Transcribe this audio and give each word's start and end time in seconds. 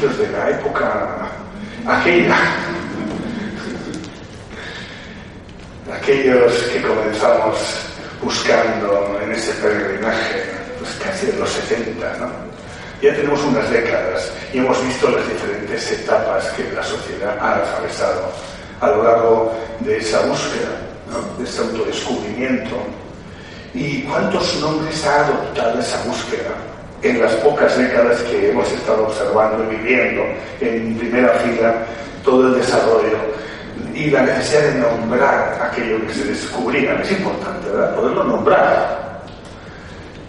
Desde 0.00 0.30
la 0.32 0.50
época 0.50 1.28
aquella. 1.86 2.36
Aquellos 5.92 6.52
que 6.72 6.82
comenzamos 6.82 7.56
buscando 8.22 9.18
en 9.22 9.32
ese 9.32 9.52
peregrinaje, 9.54 10.44
pues 10.78 10.90
casi 11.02 11.26
de 11.26 11.38
los 11.38 11.48
70, 11.50 12.16
¿no? 12.18 12.30
Ya 13.02 13.14
tenemos 13.14 13.42
unas 13.44 13.70
décadas 13.70 14.32
y 14.52 14.58
hemos 14.58 14.82
visto 14.84 15.10
las 15.10 15.28
diferentes 15.28 15.92
etapas 15.92 16.46
que 16.52 16.72
la 16.72 16.82
sociedad 16.82 17.38
ha 17.38 17.56
atravesado 17.56 18.32
a 18.80 18.88
lo 18.88 19.04
largo 19.04 19.56
de 19.80 19.98
esa 19.98 20.20
búsqueda, 20.20 20.80
¿no? 21.10 21.38
de 21.38 21.44
ese 21.48 21.60
autodescubrimiento. 21.60 22.76
¿Y 23.74 24.02
cuántos 24.02 24.56
nombres 24.60 25.06
ha 25.06 25.26
adoptado 25.26 25.78
esa 25.78 26.02
búsqueda 26.04 26.56
en 27.10 27.20
las 27.20 27.32
pocas 27.36 27.76
décadas 27.78 28.20
que 28.22 28.50
hemos 28.50 28.70
estado 28.72 29.06
observando 29.06 29.64
y 29.64 29.76
viviendo 29.76 30.22
en 30.60 30.96
primera 30.96 31.28
fila 31.40 31.74
todo 32.24 32.48
el 32.48 32.54
desarrollo 32.60 33.16
y 33.94 34.10
la 34.10 34.22
necesidad 34.22 34.62
de 34.62 34.80
nombrar 34.80 35.58
aquello 35.70 36.06
que 36.06 36.14
se 36.14 36.24
descubría? 36.24 37.00
Es 37.02 37.12
importante, 37.12 37.70
¿verdad? 37.70 37.94
Poderlo 37.94 38.24
nombrar. 38.24 39.06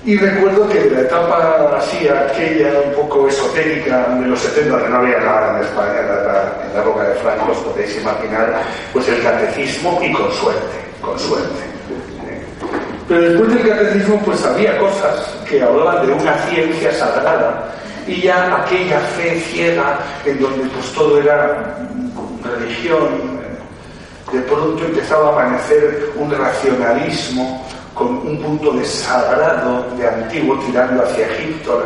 Y 0.06 0.16
recuerdo 0.16 0.70
que 0.70 0.80
de 0.80 0.92
la 0.92 1.02
etapa 1.02 1.78
así, 1.78 2.08
aquella 2.08 2.80
un 2.80 2.94
poco 2.94 3.28
esotérica 3.28 4.08
de 4.22 4.28
los 4.28 4.40
70, 4.40 4.84
que 4.84 4.90
no 4.90 4.98
había 5.00 5.20
nada 5.20 5.58
en 5.58 5.66
España, 5.66 6.00
en 6.00 6.08
la, 6.08 6.54
en 6.66 6.74
la 6.74 6.82
época 6.82 7.04
de 7.04 7.16
Franco, 7.16 7.52
os 7.52 7.58
podéis 7.58 7.98
imaginar, 8.00 8.64
pues 8.94 9.06
el 9.10 9.22
catecismo 9.22 10.00
y 10.02 10.14
con 10.14 10.32
suerte, 10.32 10.78
con 11.02 11.20
suerte. 11.20 11.67
Pero 13.08 13.22
después 13.22 13.54
del 13.54 13.70
catecismo, 13.70 14.22
pues 14.26 14.44
había 14.46 14.78
cosas 14.80 15.34
que 15.50 15.62
hablaban 15.62 16.06
de 16.06 16.14
una 16.14 16.38
ciencia 16.50 16.92
sagrada 16.94 17.74
y 18.06 18.22
ya 18.22 18.64
aquella 18.64 19.00
fe 19.00 19.40
ciega 19.40 20.00
en 20.26 20.40
donde 20.42 20.68
pues 20.70 20.92
todo 20.94 21.20
era 21.20 21.78
religión, 22.44 23.38
de 24.32 24.42
pronto 24.42 24.84
empezaba 24.84 25.30
a 25.30 25.32
aparecer 25.32 26.12
un 26.18 26.32
racionalismo 26.32 27.66
con 27.94 28.10
un 28.28 28.42
punto 28.42 28.74
de 28.74 28.86
sagrado, 28.86 29.88
de 29.98 30.08
antiguo, 30.08 30.60
tirando 30.60 31.04
hacia 31.04 31.28
Egipto, 31.28 31.84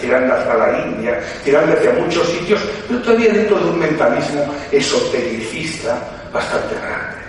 tirando 0.00 0.34
hacia 0.34 0.54
la 0.54 0.86
India, 0.86 1.20
tirando 1.44 1.72
hacia 1.76 1.92
muchos 1.92 2.26
sitios, 2.28 2.60
pero 2.88 3.00
todavía 3.02 3.32
dentro 3.32 3.58
de 3.58 3.70
un 3.70 3.78
mentalismo 3.78 4.44
esotericista 4.72 5.98
bastante 6.32 6.74
grande. 6.74 7.25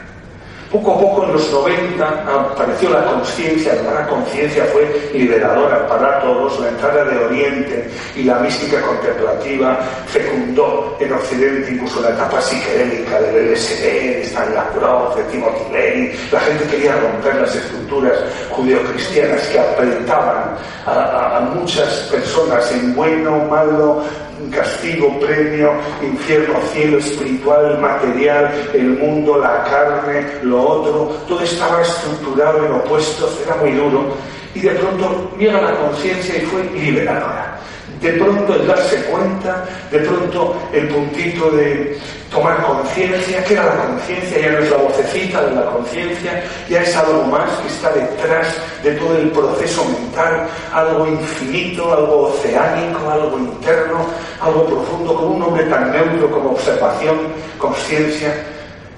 Poco 0.72 0.96
a 0.96 1.00
poco 1.00 1.24
en 1.24 1.34
los 1.34 1.50
90 1.50 2.06
apareció 2.06 2.90
la 2.90 3.06
conciencia, 3.06 3.74
la 3.84 4.06
conciencia 4.06 4.66
fue 4.66 5.12
liberadora 5.14 5.88
para 5.88 6.20
todos, 6.20 6.60
la 6.60 6.70
entrada 6.70 7.06
de 7.06 7.18
Oriente 7.26 7.90
y 8.16 8.24
la 8.24 8.40
mística 8.40 8.82
contemplativa 8.82 9.80
fecundó 10.08 10.98
en 11.00 11.14
Occidente 11.14 11.72
incluso 11.72 12.02
la 12.02 12.10
etapa 12.10 12.42
psiquedélica 12.42 13.22
del 13.22 13.54
LSD, 13.54 13.82
de 13.82 14.24
Stanislav 14.26 15.16
de 15.16 15.24
Timothy 15.24 15.72
Lenin, 15.72 16.12
la 16.32 16.40
gente 16.42 16.66
quería 16.66 16.96
romper 16.98 17.36
las 17.36 17.56
estructuras 17.56 18.14
judeocristianas 18.52 19.42
que 19.48 19.60
apretaban 19.60 20.58
a, 20.86 21.38
a 21.38 21.40
muchas 21.42 22.10
personas 22.12 22.70
en 22.74 22.94
bueno, 22.94 23.38
malo, 23.50 24.04
castigo, 24.50 25.20
premio, 25.20 25.72
infierno, 26.02 26.56
cielo 26.74 26.98
espiritual, 26.98 27.80
material, 27.80 28.52
el 28.74 28.90
mundo, 28.98 29.38
la 29.38 29.64
carne, 29.64 30.26
lo 30.44 30.62
otro, 30.62 31.18
todo 31.28 31.42
estaba 31.42 31.82
estructurado 31.82 32.66
en 32.66 32.74
opuestos, 32.74 33.40
era 33.46 33.56
muy 33.56 33.72
duro, 33.72 34.16
y 34.54 34.62
de 34.62 34.72
pronto 34.72 35.32
llega 35.38 35.62
la 35.62 35.76
conciencia 35.76 36.38
y 36.38 36.42
fue 36.42 36.64
liberadora. 36.64 37.60
De 38.02 38.14
pronto 38.14 38.54
el 38.54 38.68
darse 38.68 38.96
cuenta, 39.06 39.66
de 39.92 40.00
pronto 40.00 40.56
el 40.72 40.88
puntito 40.88 41.50
de 41.50 41.98
tomar 42.32 42.62
conciencia, 42.64 43.44
que 43.44 43.54
era 43.54 43.66
la 43.66 43.86
conciencia, 43.86 44.40
ya 44.40 44.52
no 44.52 44.60
es 44.60 44.70
la 44.70 44.78
vocecita 44.78 45.42
de 45.46 45.56
la 45.56 45.66
conciencia, 45.66 46.44
ya 46.70 46.82
es 46.82 46.96
algo 46.96 47.24
más 47.24 47.50
que 47.60 47.68
está 47.68 47.90
detrás 47.92 48.48
de 48.84 48.92
todo 48.92 49.18
el 49.18 49.30
proceso 49.32 49.84
mental, 49.86 50.48
algo 50.74 51.08
infinito, 51.08 51.92
algo 51.92 52.28
oceánico, 52.28 53.10
algo 53.10 53.40
interno, 53.40 54.06
algo 54.42 54.66
profundo, 54.66 55.16
con 55.16 55.26
un 55.34 55.40
nombre 55.40 55.64
tan 55.66 55.92
neutro 55.92 56.30
como 56.30 56.52
observación, 56.52 57.18
conciencia, 57.58 58.32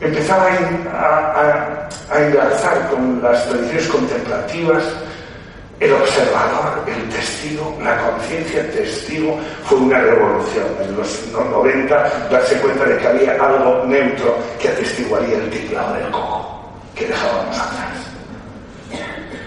empezaba 0.02 0.50
a, 0.92 1.88
a, 2.12 2.16
a 2.16 2.22
enlazar 2.22 2.90
con 2.90 3.22
las 3.22 3.48
tradiciones 3.48 3.88
contemplativas, 3.88 4.84
el 5.80 5.94
observador, 5.94 6.84
el 6.88 7.10
testigo, 7.10 7.78
la 7.82 7.98
conciencia 7.98 8.70
testigo 8.72 9.40
fue 9.64 9.78
una 9.78 10.00
revolución. 10.00 10.66
En 10.82 10.96
los 10.98 11.28
90 11.32 12.28
darse 12.30 12.56
cuenta 12.56 12.84
de 12.86 12.98
que 12.98 13.08
había 13.08 13.32
algo 13.34 13.86
neutro 13.86 14.38
que 14.60 14.68
atestiguaría 14.68 15.38
el 15.38 15.50
teclado 15.50 15.94
del 15.94 16.12
coco 16.12 16.70
que 16.96 17.08
dejábamos 17.08 17.58
atrás. 17.58 17.96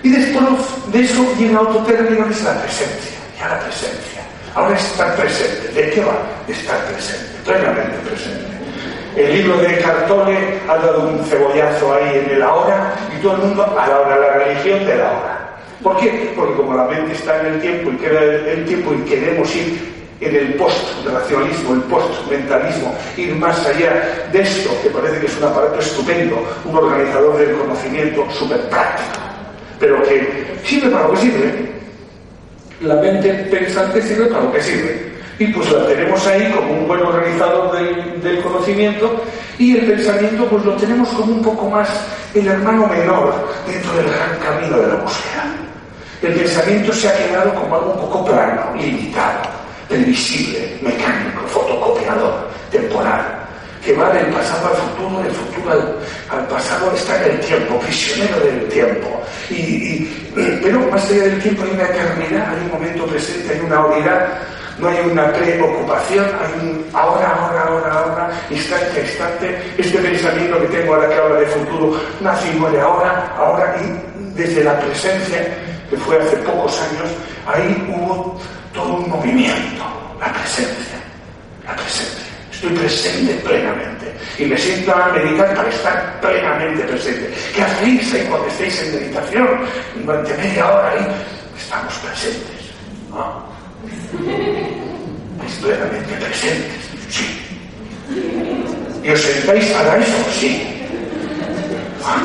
Y 0.03 0.11
después 0.11 0.45
de 0.93 1.01
eso 1.03 1.23
llega 1.39 1.61
otro 1.61 1.83
término 1.83 2.27
que 2.27 2.33
es 2.33 2.43
la 2.43 2.61
presencia, 2.63 3.19
ya 3.39 3.49
la 3.49 3.61
presencia. 3.61 4.23
Ahora 4.55 4.77
estar 4.77 5.15
presente. 5.17 5.69
¿De 5.69 5.91
qué 5.91 6.01
va? 6.01 6.17
Estar 6.49 6.79
presente, 6.87 7.27
plenamente 7.45 7.99
presente. 8.09 8.53
El 9.17 9.33
libro 9.35 9.59
de 9.59 9.79
Cartole 9.79 10.61
ha 10.67 10.77
dado 10.77 11.09
un 11.09 11.25
cebollazo 11.27 11.95
ahí 11.95 12.19
en 12.25 12.31
el 12.31 12.43
ahora 12.43 12.95
y 13.15 13.23
todo 13.23 13.35
el 13.35 13.43
mundo 13.43 13.79
a 13.79 13.87
la 13.87 14.01
hora, 14.01 14.17
la 14.17 14.33
religión 14.45 14.87
de 14.87 14.97
la 14.97 15.05
hora. 15.05 15.42
¿Por 15.83 15.97
qué? 15.97 16.33
Porque 16.37 16.55
como 16.55 16.75
la 16.75 16.85
mente 16.85 17.13
está 17.13 17.41
en 17.41 17.55
el 17.55 17.61
tiempo 17.61 17.91
y 17.93 17.97
queda 17.97 18.21
el 18.21 18.65
tiempo 18.65 18.95
y 18.95 19.09
queremos 19.09 19.55
ir 19.57 19.93
en 20.21 20.37
el 20.37 20.55
post-racionalismo, 20.55 21.75
el 21.75 21.81
post-mentalismo, 21.83 22.95
ir 23.17 23.35
más 23.35 23.67
allá 23.67 24.29
de 24.31 24.41
esto, 24.41 24.71
que 24.83 24.91
parece 24.91 25.19
que 25.19 25.27
es 25.27 25.37
un 25.39 25.45
aparato 25.45 25.81
estupendo, 25.81 26.45
un 26.65 26.77
organizador 26.77 27.37
del 27.39 27.57
conocimiento 27.57 28.25
súper 28.31 28.61
práctico, 28.69 29.19
pero 29.81 30.01
que 30.05 30.55
sirve 30.65 30.91
para 30.91 31.09
lo 31.09 31.15
que 31.15 31.21
sirve. 31.21 31.73
La 32.83 32.95
mente 32.97 33.33
pensante 33.51 34.01
sirve 34.01 34.27
para 34.27 34.45
lo 34.45 34.53
que 34.53 34.63
sirve. 34.63 35.13
Y 35.39 35.47
pues 35.49 35.73
la 35.73 35.87
tenemos 35.87 36.25
ahí 36.27 36.53
como 36.53 36.73
un 36.73 36.87
buen 36.87 37.03
organizador 37.03 37.73
del, 38.23 38.41
conocimiento 38.43 39.23
y 39.59 39.77
el 39.77 39.87
pensamiento 39.87 40.47
pues 40.47 40.65
lo 40.65 40.77
tenemos 40.77 41.09
como 41.09 41.33
un 41.33 41.43
poco 41.43 41.69
más 41.69 41.89
el 42.35 42.47
hermano 42.47 42.87
menor 42.87 43.49
dentro 43.67 43.93
del 43.95 44.07
gran 44.07 44.39
camino 44.39 44.79
de 44.79 44.87
la 44.87 44.95
búsqueda. 44.95 45.42
El 46.23 46.35
pensamiento 46.35 46.93
se 46.93 47.09
ha 47.09 47.17
quedado 47.17 47.53
como 47.55 47.75
algo 47.75 47.93
un 47.95 48.01
poco 48.01 48.25
plano, 48.27 48.63
limitado, 48.77 49.43
previsible, 49.89 50.79
mecánico, 50.81 51.43
fotocopiador, 51.49 52.49
temporal, 52.71 53.43
que 53.85 53.93
va 53.95 54.09
del 54.11 54.27
pasado 54.27 54.69
al 54.69 54.77
futuro, 54.77 55.21
del 55.21 55.33
futuro 55.33 55.97
al, 56.31 56.47
pasado, 56.47 56.93
está 56.95 57.25
en 57.25 57.33
el 57.33 57.41
tiempo, 57.41 57.77
prisionero 57.81 58.39
del 58.39 58.69
tiempo. 58.69 59.21
Y, 59.51 60.05
pero 60.63 60.79
más 60.93 61.05
allá 61.11 61.25
del 61.25 61.43
tiempo 61.43 61.65
hay 61.65 61.71
una 61.73 61.85
eternidad, 61.85 62.55
hay 62.55 62.63
un 62.67 62.71
momento 62.71 63.07
presente, 63.07 63.55
hay 63.55 63.61
una 63.61 63.85
unidad 63.87 64.29
no 64.79 64.89
hay 64.89 64.99
una 65.11 65.31
preocupación, 65.33 66.25
hay 66.25 66.67
un 66.67 66.87
ahora, 66.93 67.29
ahora, 67.37 67.63
ahora, 67.63 67.93
ahora, 67.93 68.31
instante 68.51 69.01
a 69.01 69.05
instante. 69.05 69.63
Este 69.77 69.99
pensamiento 69.99 70.61
que 70.61 70.67
tengo 70.69 70.95
ahora 70.95 71.09
que 71.09 71.15
habla 71.15 71.41
de 71.41 71.47
futuro 71.47 72.01
nace 72.21 72.51
y 72.51 72.59
muere 72.59 72.81
ahora, 72.81 73.33
ahora, 73.37 73.77
y 73.81 74.35
desde 74.35 74.65
la 74.65 74.81
presencia, 74.81 75.47
que 75.93 75.99
fue 75.99 76.19
hace 76.19 76.37
pocos 76.39 76.81
años, 76.81 77.11
ahí 77.47 77.87
hubo 77.87 78.41
todo 78.73 78.95
un 78.95 79.11
movimiento, 79.11 79.85
la 80.19 80.33
presencia, 80.33 80.97
la 81.67 81.77
presencia. 81.77 82.25
Estoy 82.51 82.71
presente 82.79 83.35
plenamente. 83.45 84.15
Y 84.39 84.47
me 84.47 84.57
siento 84.57 84.95
a 84.95 85.09
meditar 85.09 85.55
para 85.55 85.69
estar 85.69 86.19
plenamente 86.23 86.83
presente. 86.85 87.35
¿Qué 87.55 87.63
hacéis 87.63 88.15
ahí 88.15 88.27
cuando 88.27 88.49
estáis 88.49 88.83
en 88.85 88.95
meditación? 88.95 89.49
Durante 90.03 90.35
media 90.39 90.73
hora 90.73 90.93
ahí 90.93 91.07
estamos 91.59 91.93
presentes. 91.99 92.73
¿no? 93.11 93.45
Es 95.45 95.55
plenamente 95.57 96.15
presentes. 96.15 96.89
Sí. 97.11 97.43
¿Y 99.03 99.11
os 99.11 99.21
sentáis 99.21 99.67
para 99.67 99.99
eso? 99.99 100.17
Sí. 100.41 100.63
Ah. 102.03 102.25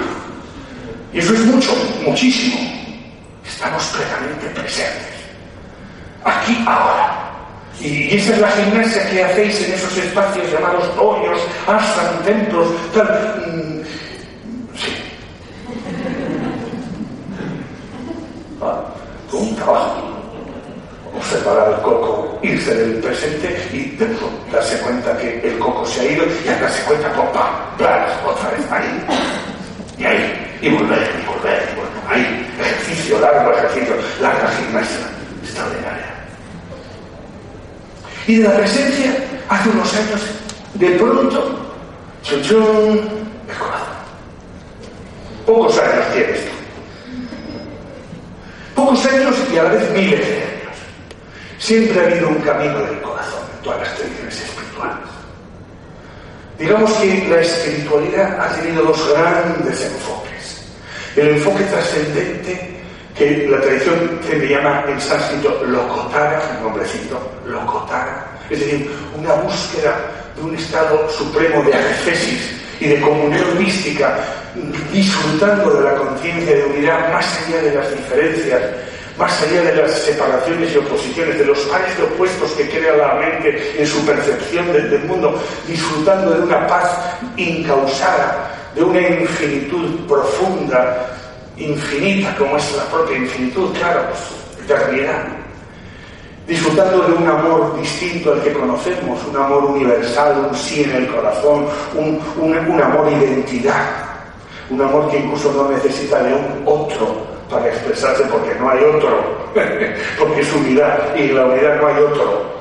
Y 1.12 1.20
eso 1.20 1.34
es 1.34 1.40
mucho, 1.48 1.76
muchísimo. 2.06 2.87
Estamos 3.48 3.84
plenamente 3.86 4.48
presentes. 4.60 5.18
Aquí, 6.24 6.64
ahora. 6.68 7.28
Y 7.80 8.16
esa 8.18 8.34
es 8.34 8.40
la 8.40 8.50
gimnasia 8.52 9.10
que 9.10 9.24
hacéis 9.24 9.62
en 9.62 9.74
esos 9.74 9.98
espacios 9.98 10.52
llamados 10.52 10.90
hoyos, 10.98 11.40
ashram, 11.68 12.24
templos, 12.26 12.68
tal. 12.94 13.44
Mm, 13.48 13.84
sí. 14.76 14.92
Ah, 18.60 18.84
un 19.32 19.56
trabajo. 19.56 20.02
Observar 21.16 21.60
al 21.60 21.82
coco 21.84 22.40
irse 22.42 22.74
del 22.74 22.96
presente 23.02 23.56
y 23.72 23.96
darse 24.52 24.80
cuenta 24.80 25.16
que 25.18 25.40
el 25.44 25.60
coco 25.60 25.86
se 25.86 26.02
ha 26.02 26.12
ido 26.12 26.26
y 26.26 26.48
darse 26.48 26.84
cuenta, 26.86 27.14
¡pum, 27.14 27.28
pam! 27.34 27.54
otra 28.26 28.50
vez 28.52 28.72
ahí. 28.72 29.06
Y 30.00 30.06
ahí. 30.06 30.58
Y 30.62 30.70
volver, 30.70 30.98
y 31.00 31.26
volver. 31.27 31.27
Ejercicio, 33.08 33.20
largo 33.22 33.52
ejercicio, 33.54 33.96
larga 34.22 34.50
gimnasia. 34.50 35.08
Extraordinaria. 35.42 36.14
Y 38.28 38.36
de 38.36 38.44
la 38.44 38.58
presencia, 38.58 39.16
hace 39.48 39.70
unos 39.70 39.94
años, 39.94 40.22
de 40.74 40.90
pronto, 40.92 41.60
chuchún, 42.24 43.00
el 43.48 43.56
corazón. 43.58 43.88
Pocos 45.46 45.80
años 45.80 46.06
tiene 46.12 46.32
esto. 46.32 46.52
Pocos 48.76 49.06
años 49.06 49.36
y 49.54 49.58
a 49.58 49.64
la 49.64 49.70
vez 49.70 49.92
miles 49.92 50.28
de 50.28 50.36
años. 50.36 50.78
Siempre 51.60 52.02
ha 52.02 52.04
habido 52.04 52.28
un 52.28 52.42
camino 52.42 52.80
del 52.80 53.02
corazón 53.02 53.40
en 53.56 53.64
todas 53.64 53.80
las 53.80 53.96
tradiciones 53.96 54.42
espirituales. 54.42 55.08
Digamos 56.60 56.92
que 56.94 57.28
la 57.30 57.40
espiritualidad 57.40 58.42
ha 58.42 58.56
tenido 58.56 58.84
dos 58.84 59.10
grandes 59.14 59.82
enfoques. 59.82 60.66
El 61.16 61.30
enfoque 61.30 61.64
trascendente 61.64 62.77
que 63.18 63.48
la 63.50 63.60
tradición 63.60 64.20
se 64.28 64.48
llama 64.48 64.86
en 64.88 65.02
sánscrito 65.02 65.64
lokotara, 65.66 66.42
un 66.58 66.64
nombrecito, 66.66 67.20
lokotara, 67.46 68.26
es 68.50 68.60
decir, 68.60 68.92
una 69.18 69.34
búsqueda 69.34 69.96
de 70.36 70.42
un 70.44 70.56
estado 70.56 71.10
supremo 71.10 71.64
de 71.64 71.74
accesis 71.74 72.52
y 72.80 72.88
de 72.90 73.02
comunión 73.02 73.58
mística, 73.58 74.20
disfrutando 74.92 75.74
de 75.74 75.84
la 75.84 75.96
conciencia 75.96 76.56
de 76.56 76.66
unidad 76.66 77.12
más 77.12 77.26
allá 77.46 77.62
de 77.62 77.74
las 77.74 77.96
diferencias, 77.96 78.62
más 79.18 79.42
allá 79.42 79.64
de 79.64 79.76
las 79.82 79.92
separaciones 79.94 80.74
y 80.74 80.78
oposiciones, 80.78 81.40
de 81.40 81.46
los 81.46 81.60
pares 81.62 82.00
opuestos 82.00 82.52
que 82.52 82.70
crea 82.70 82.96
la 82.98 83.16
mente 83.16 83.82
en 83.82 83.88
su 83.88 84.06
percepción 84.06 84.72
del, 84.72 85.00
mundo, 85.06 85.42
disfrutando 85.68 86.36
de 86.36 86.42
una 86.42 86.68
paz 86.68 87.18
incausada, 87.36 88.54
de 88.76 88.84
una 88.84 89.02
infinitud 89.02 90.08
profunda, 90.08 91.17
infinita 91.58 92.36
como 92.36 92.58
es 92.58 92.76
la 92.76 92.84
propia 92.86 93.18
infinitud, 93.18 93.72
claro, 93.78 94.02
eternidad. 94.64 95.26
Disfrutando 96.48 97.02
de 97.02 97.14
un 97.14 97.28
amor 97.28 97.78
distinto 97.82 98.32
al 98.34 98.42
que 98.42 98.54
conocemos, 98.54 99.20
un 99.26 99.36
amor 99.36 99.66
universal, 99.66 100.48
un 100.50 100.56
sí 100.56 100.84
en 100.84 100.92
el 100.92 101.08
corazón, 101.08 101.68
un, 101.94 102.22
un, 102.40 102.82
amor 102.82 103.12
identidad, 103.12 103.86
un 104.70 104.82
amor 104.82 105.10
que 105.10 105.18
incluso 105.18 105.52
no 105.52 105.70
necesita 105.70 106.24
de 106.24 106.34
un 106.34 106.64
otro 106.66 107.18
para 107.50 107.68
expresarse 107.68 108.24
porque 108.32 108.56
no 108.56 108.70
hay 108.70 108.82
otro, 108.82 109.20
porque 110.20 110.42
es 110.42 110.54
unidad 110.54 111.16
y 111.18 111.24
en 111.24 111.36
la 111.36 111.46
unidad 111.46 111.82
no 111.82 111.88
hay 111.88 112.04
otro. 112.04 112.58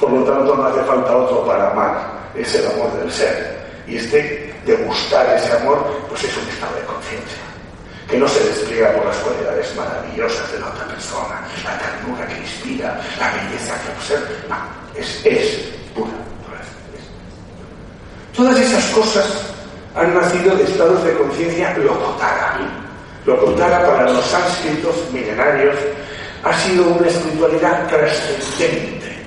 Por 0.00 0.10
lo 0.10 0.24
tanto, 0.24 0.56
no 0.56 0.64
hace 0.64 0.80
falta 0.80 1.16
otro 1.16 1.44
para 1.46 1.70
amar, 1.70 1.98
es 2.34 2.52
el 2.54 2.66
amor 2.72 2.92
del 2.98 3.12
ser. 3.12 3.60
Y 3.86 3.96
este, 3.96 4.54
degustar 4.66 5.36
ese 5.36 5.52
amor, 5.58 5.86
pues 6.08 6.24
es 6.24 6.36
un 6.36 6.48
estado 6.48 6.74
de 6.74 6.84
conciencia 6.84 7.49
que 8.10 8.18
no 8.18 8.28
se 8.28 8.40
despliega 8.44 8.92
por 8.94 9.06
las 9.06 9.16
cualidades 9.18 9.74
maravillosas 9.76 10.52
de 10.52 10.58
la 10.58 10.68
otra 10.68 10.86
persona, 10.88 11.46
la 11.62 11.78
ternura 11.78 12.26
que 12.26 12.38
inspira, 12.38 13.00
la 13.18 13.30
belleza 13.30 13.80
que 13.82 13.90
observa. 13.92 14.28
No, 14.48 15.00
es, 15.00 15.24
es 15.24 15.68
pura. 15.94 16.10
Todas 18.34 18.58
esas 18.58 18.84
cosas 18.86 19.26
han 19.94 20.14
nacido 20.14 20.56
de 20.56 20.64
estados 20.64 21.04
de 21.04 21.14
conciencia 21.14 21.76
locotara. 21.78 22.58
Locotara 23.26 23.86
para 23.86 24.10
los 24.10 24.24
sánscritos 24.24 24.96
milenarios 25.12 25.76
ha 26.42 26.52
sido 26.58 26.88
una 26.88 27.06
espiritualidad 27.06 27.86
trascendente, 27.88 29.18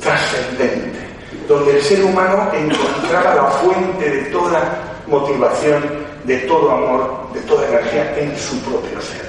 trascendente, 0.00 0.98
donde 1.48 1.76
el 1.76 1.82
ser 1.82 2.04
humano 2.04 2.50
encontraba 2.54 3.34
la 3.34 3.44
fuente 3.44 4.08
de 4.08 4.22
toda 4.26 4.78
motivación 5.06 6.09
de 6.24 6.38
todo 6.40 6.70
amor, 6.70 7.32
de 7.32 7.40
toda 7.40 7.66
energía 7.68 8.18
en 8.18 8.36
su 8.38 8.58
propio 8.60 9.00
ser. 9.00 9.28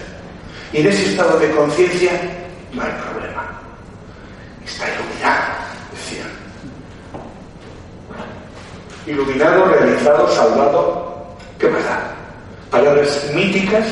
Y 0.73 0.81
en 0.81 0.87
ese 0.87 1.11
estado 1.11 1.39
de 1.39 1.51
conciencia 1.51 2.11
no 2.73 2.81
hay 2.81 2.91
problema. 2.91 3.61
Está 4.65 4.85
iluminado, 4.87 5.41
decían. 5.91 6.29
Iluminado, 9.05 9.65
realizado, 9.65 10.29
salvado, 10.29 11.35
¿qué 11.59 11.67
más 11.67 11.83
da? 11.83 12.15
Palabras 12.69 13.29
míticas 13.33 13.85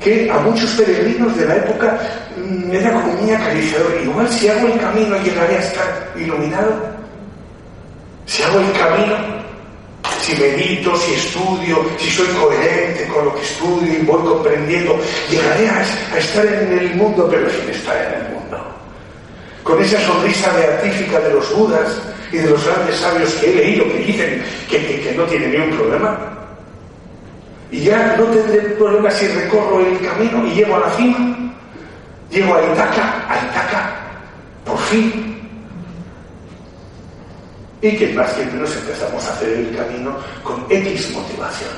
que 0.00 0.30
a 0.30 0.38
muchos 0.38 0.70
peregrinos 0.70 1.36
de 1.36 1.46
la 1.46 1.56
época 1.56 1.98
me 2.36 2.80
da 2.80 2.92
como 2.92 3.12
muy 3.14 3.30
acariciador. 3.32 4.00
Igual 4.02 4.28
si 4.28 4.48
hago 4.48 4.66
el 4.66 4.80
camino 4.80 5.16
llegaré 5.22 5.56
a 5.56 5.60
estar 5.60 6.12
iluminado. 6.16 6.72
Si 8.26 8.42
hago 8.42 8.60
el 8.60 8.72
camino 8.72 9.39
si 10.20 10.34
medito, 10.40 10.96
si 10.96 11.14
estudio, 11.14 11.84
si 11.98 12.10
soy 12.10 12.26
coherente 12.28 13.06
con 13.08 13.26
lo 13.26 13.34
que 13.34 13.42
estudio 13.42 13.92
y 13.92 14.04
voy 14.04 14.22
comprendiendo, 14.22 14.98
llegaré 15.30 15.68
a, 15.68 16.18
estar 16.18 16.46
en 16.46 16.78
el 16.78 16.94
mundo, 16.94 17.28
pero 17.30 17.48
sin 17.50 17.70
estar 17.70 17.96
en 17.96 18.26
el 18.26 18.32
mundo. 18.32 18.58
Con 19.62 19.82
esa 19.82 20.00
sonrisa 20.00 20.52
beatífica 20.52 21.20
de 21.20 21.34
los 21.34 21.54
budas 21.54 22.00
y 22.32 22.38
de 22.38 22.50
los 22.50 22.64
grandes 22.64 22.96
sabios 22.96 23.34
que 23.34 23.50
he 23.50 23.54
leído 23.54 23.84
que 23.84 23.98
dicen 23.98 24.44
que, 24.68 25.00
que 25.00 25.14
no 25.16 25.24
tienen 25.24 25.50
ni 25.50 25.56
un 25.56 25.76
problema. 25.76 26.18
Y 27.70 27.80
ya 27.80 28.16
no 28.16 28.24
tendré 28.24 28.60
problema 28.70 29.10
si 29.10 29.28
recorro 29.28 29.80
el 29.80 30.00
camino 30.00 30.46
y 30.46 30.54
llego 30.54 30.76
a 30.76 30.80
la 30.80 30.90
cima. 30.92 31.36
Llego 32.30 32.54
a 32.54 32.62
Itaca, 32.62 33.26
a 33.28 33.38
Itaca, 33.44 33.90
por 34.64 34.78
fin, 34.78 35.29
y 37.82 37.96
que 37.96 38.12
más 38.12 38.32
que 38.32 38.44
menos 38.46 38.74
empezamos 38.76 39.24
a 39.26 39.32
hacer 39.32 39.48
el 39.48 39.76
camino 39.76 40.16
con 40.42 40.66
X 40.68 41.10
motivaciones. 41.12 41.76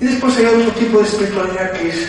Y 0.00 0.06
después 0.06 0.36
hay 0.36 0.46
otro 0.46 0.70
tipo 0.72 0.98
de 0.98 1.04
espiritualidad 1.04 1.72
que 1.72 1.88
es 1.88 2.08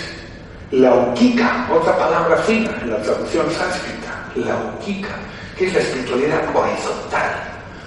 la 0.71 0.93
ukika, 0.93 1.69
otra 1.71 1.97
palabra 1.97 2.37
fina 2.37 2.71
en 2.81 2.91
la 2.91 3.01
traducción 3.01 3.45
sánscrita, 3.51 4.29
la 4.35 4.55
ukika, 4.75 5.15
que 5.57 5.67
es 5.67 5.73
la 5.73 5.79
espiritualidad 5.79 6.43
horizontal, 6.55 7.31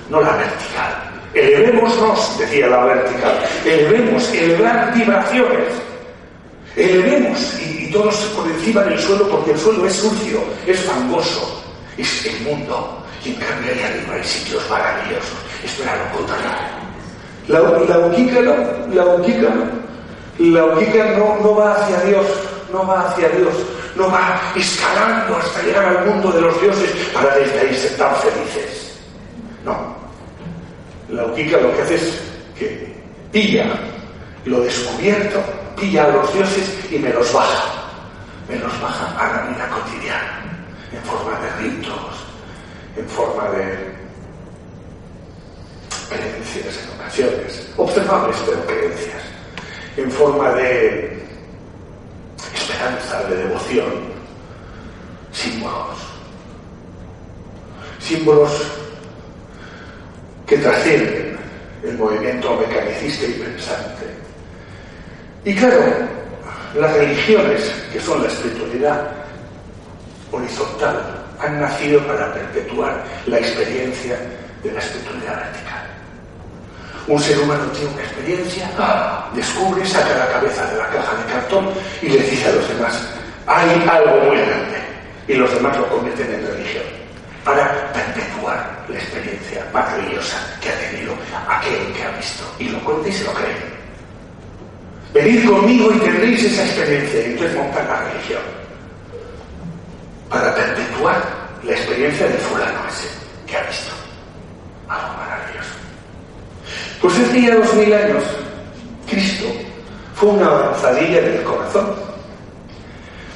no 0.08 0.20
la 0.20 0.36
vertical. 0.36 1.06
Elevémonos, 1.34 2.38
decía 2.38 2.66
la 2.68 2.84
vertical, 2.84 3.38
elevemos, 3.64 4.32
elevar 4.32 4.92
vibraciones, 4.94 5.68
elevemos 6.74 7.60
y, 7.60 7.84
y 7.84 7.90
todos 7.92 8.16
por 8.36 8.48
encima 8.50 8.82
del 8.82 8.98
suelo 8.98 9.28
porque 9.28 9.52
el 9.52 9.58
suelo 9.58 9.86
es 9.86 9.94
sucio, 9.94 10.42
es 10.66 10.80
fangoso, 10.80 11.59
es 12.00 12.26
el 12.26 12.40
mundo. 12.42 13.04
Y 13.24 13.30
en 13.30 13.34
cambio 13.36 13.72
arriba 13.72 14.14
hay 14.14 14.24
sitios 14.24 14.62
maravillosos. 14.70 15.38
Esto 15.64 15.82
era 15.82 15.96
lo 15.96 16.16
contrario. 16.16 16.80
La, 17.48 17.60
la 17.60 18.06
uquica 18.06 18.40
no, 18.40 18.54
la 18.94 19.04
uquica 19.06 19.48
La 20.38 20.64
uquica 20.64 21.04
no, 21.18 21.36
no 21.42 21.54
va 21.54 21.74
hacia 21.74 22.00
Dios, 22.02 22.26
no 22.72 22.86
va 22.86 23.08
hacia 23.08 23.28
Dios, 23.30 23.52
no 23.96 24.10
va 24.10 24.40
escalando 24.54 25.36
hasta 25.36 25.62
llegar 25.62 25.84
al 25.84 26.06
mundo 26.06 26.30
de 26.30 26.40
los 26.40 26.60
dioses 26.60 26.90
para 27.12 27.34
desde 27.36 27.60
ahí 27.60 27.74
ser 27.74 27.96
tan 27.96 28.14
felices. 28.16 29.00
No. 29.64 29.96
La 31.10 31.26
uquica 31.26 31.58
lo 31.58 31.74
que 31.74 31.82
hace 31.82 31.94
es 31.96 32.22
que 32.58 32.94
pilla 33.32 33.66
lo 34.44 34.60
descubierto, 34.60 35.42
pilla 35.78 36.04
a 36.04 36.08
los 36.08 36.32
dioses 36.32 36.78
y 36.90 36.98
me 36.98 37.10
los 37.10 37.32
baja. 37.32 37.64
Me 38.48 38.56
los 38.56 38.80
baja 38.80 39.06
a 39.18 39.36
la 39.36 39.50
vida 39.50 39.68
cotidiana 39.68 40.39
en 40.92 41.02
forma 41.02 41.38
de 41.40 41.50
ritos, 41.62 42.26
en 42.96 43.08
forma 43.08 43.48
de 43.50 44.00
creencias 46.08 46.78
en 46.82 47.00
ocasiones, 47.00 47.72
observables 47.76 48.36
pero 48.44 48.66
creencias, 48.66 49.22
en 49.96 50.10
forma 50.10 50.50
de 50.52 51.22
esperanza, 52.54 53.22
de 53.24 53.36
devoción, 53.36 54.10
símbolos. 55.32 55.98
símbolos 58.00 58.50
que 60.46 60.56
trascienden 60.58 61.38
el 61.84 61.96
movimiento 61.96 62.56
mecanicista 62.56 63.24
y 63.26 63.32
pensante. 63.34 64.06
Y 65.44 65.54
claro, 65.54 65.80
las 66.74 66.92
religiones, 66.96 67.72
que 67.92 68.00
son 68.00 68.22
la 68.22 68.28
espiritualidad 68.28 69.19
horizontal, 70.32 71.20
han 71.40 71.60
nacido 71.60 72.00
para 72.06 72.32
perpetuar 72.32 73.04
la 73.26 73.38
experiencia 73.38 74.18
de 74.62 74.72
la 74.72 74.80
espiritualidad 74.80 75.36
vertical. 75.36 75.86
Un 77.06 77.18
ser 77.18 77.38
humano 77.40 77.64
tiene 77.72 77.90
una 77.92 78.02
experiencia, 78.02 78.70
descubre, 79.34 79.84
saca 79.86 80.16
la 80.16 80.28
cabeza 80.28 80.64
de 80.66 80.78
la 80.78 80.88
caja 80.88 81.16
de 81.16 81.32
cartón 81.32 81.68
y 82.02 82.08
le 82.08 82.18
dice 82.18 82.48
a 82.48 82.52
los 82.52 82.68
demás, 82.68 83.08
hay 83.46 83.88
algo 83.88 84.24
muy 84.24 84.36
grande. 84.36 84.78
Y 85.26 85.34
los 85.34 85.52
demás 85.54 85.76
lo 85.76 85.88
convierten 85.88 86.32
en 86.32 86.46
religión 86.46 86.84
para 87.44 87.92
perpetuar 87.92 88.84
la 88.88 88.96
experiencia 88.96 89.64
maravillosa 89.72 90.36
que 90.60 90.68
ha 90.68 90.90
tenido 90.90 91.14
aquel 91.48 91.92
que 91.92 92.02
ha 92.02 92.10
visto. 92.16 92.44
Y 92.58 92.68
lo 92.68 92.80
cuenta 92.84 93.08
y 93.08 93.12
se 93.12 93.24
lo 93.24 93.32
cree. 93.32 93.56
Venid 95.12 95.48
conmigo 95.48 95.92
y 95.92 95.98
tendréis 95.98 96.44
esa 96.44 96.64
experiencia. 96.64 97.20
Y 97.20 97.24
entonces 97.32 97.56
montan 97.56 97.88
la 97.88 98.00
religión 98.04 98.59
para 100.30 100.54
perpetuar 100.54 101.22
la 101.64 101.72
experiencia 101.72 102.26
del 102.26 102.38
fulano 102.38 102.80
ese 102.88 103.08
que 103.46 103.56
ha 103.56 103.62
visto. 103.64 103.92
Algo 104.88 105.14
maravilloso. 105.18 105.74
Pues 107.02 107.18
hace 107.18 107.42
ya 107.42 107.56
dos 107.56 107.74
mil 107.74 107.92
años, 107.92 108.24
Cristo 109.08 109.46
fue 110.14 110.30
una 110.30 110.46
avanzadilla 110.46 111.20
del 111.20 111.42
corazón. 111.42 111.94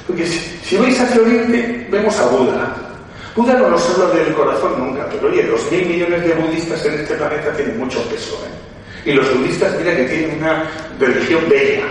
Porque 0.07 0.25
si, 0.25 0.77
vais 0.77 0.99
hacia 0.99 1.21
Oriente, 1.21 1.87
vemos 1.91 2.17
a 2.19 2.27
Buda. 2.27 2.75
Buda 3.35 3.53
no 3.55 3.69
nos 3.69 3.89
habla 3.89 4.15
del 4.15 4.33
corazón 4.33 4.79
nunca, 4.79 5.07
pero 5.11 5.27
oye, 5.27 5.43
dos 5.43 5.69
mil 5.71 5.85
millones 5.87 6.23
de 6.23 6.33
budistas 6.35 6.85
en 6.85 6.93
este 6.93 7.15
planeta 7.15 7.51
tienen 7.51 7.77
mucho 7.77 8.01
peso. 8.07 8.41
¿eh? 8.45 9.09
Y 9.09 9.13
los 9.13 9.37
budistas, 9.37 9.75
mira 9.77 9.95
que 9.95 10.05
tienen 10.05 10.37
una 10.37 10.63
religión 10.99 11.43
bella, 11.49 11.83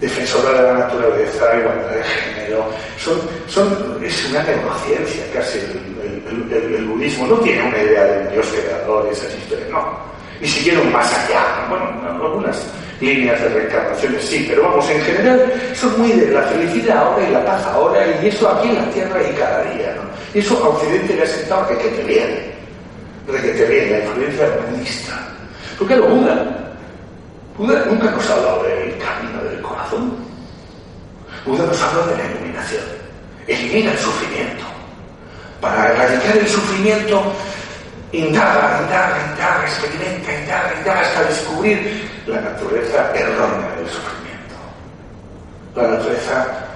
defensora 0.00 0.52
de 0.52 0.62
la 0.62 0.78
naturaleza, 0.78 1.58
igualdad 1.58 1.90
de 1.90 2.02
género. 2.02 2.66
Son, 2.98 3.18
son, 3.48 4.04
es 4.04 4.30
una 4.30 4.42
neurociencia 4.42 5.24
casi 5.32 5.58
el, 5.58 6.86
budismo. 6.86 7.26
No 7.26 7.36
tiene 7.36 7.62
una 7.62 7.78
idea 7.78 8.04
de 8.04 8.26
un 8.26 8.32
Dios 8.32 8.46
creador, 8.48 9.08
esas 9.10 9.34
historias, 9.34 9.70
no 9.70 10.16
y 10.40 10.46
siguieron 10.46 10.92
más 10.92 11.12
allá. 11.12 11.66
Bueno, 11.68 11.86
algunas 12.06 12.62
líneas 13.00 13.40
de 13.42 13.48
reencarnaciones 13.48 14.24
sí, 14.24 14.46
pero 14.48 14.62
vamos, 14.62 14.88
en 14.90 15.00
general 15.02 15.52
son 15.74 15.98
muy 15.98 16.12
de 16.12 16.30
la 16.30 16.42
felicidad 16.42 16.98
ahora 16.98 17.28
y 17.28 17.32
la 17.32 17.44
paz 17.44 17.66
ahora, 17.66 18.06
y 18.22 18.28
eso 18.28 18.48
aquí 18.48 18.68
en 18.68 18.76
la 18.76 18.90
tierra 18.90 19.20
y 19.22 19.34
cada 19.34 19.62
día. 19.64 19.94
¿no? 19.96 20.02
Y 20.34 20.38
eso 20.38 20.62
a 20.64 20.68
Occidente 20.68 21.14
le 21.14 21.22
ha 21.22 21.26
sentado 21.26 21.68
que 21.68 21.74
te 21.76 22.02
viene, 22.02 22.52
que 23.26 23.48
te 23.48 23.64
viene, 23.66 23.90
la 23.90 24.04
influencia 24.04 24.48
budista. 24.70 25.28
Porque 25.78 25.96
lo 25.96 26.08
Buda, 26.08 26.65
Buda 27.58 27.84
nunca 27.86 28.10
nos 28.10 28.30
ha 28.30 28.36
del 28.62 28.98
camino 28.98 29.42
del 29.42 29.62
corazón. 29.62 30.14
Buda 31.46 31.64
nos 31.64 31.80
habla 31.80 32.06
de 32.06 32.18
la 32.18 32.30
iluminación. 32.30 32.84
Elimina 33.46 33.92
el 33.92 33.98
sufrimiento. 33.98 34.64
Para 35.60 35.88
erradicar 35.92 36.36
el 36.36 36.48
sufrimiento 36.48 37.32
indaga, 38.12 38.82
indaga, 38.82 39.32
indaga, 39.32 39.64
experimenta, 39.64 40.32
indaga, 40.32 40.74
indaga 40.78 41.00
hasta 41.00 41.24
descubrir 41.24 42.10
la 42.26 42.40
naturaleza 42.40 43.12
errónea 43.14 43.74
del 43.76 43.88
sufrimiento, 43.88 44.54
la 45.74 45.82
naturaleza 45.88 46.66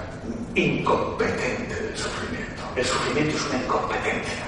incompetente 0.54 1.74
del 1.74 1.96
sufrimiento. 1.96 2.62
El 2.74 2.84
sufrimiento 2.84 3.36
es 3.36 3.44
una 3.46 3.62
incompetencia. 3.62 4.44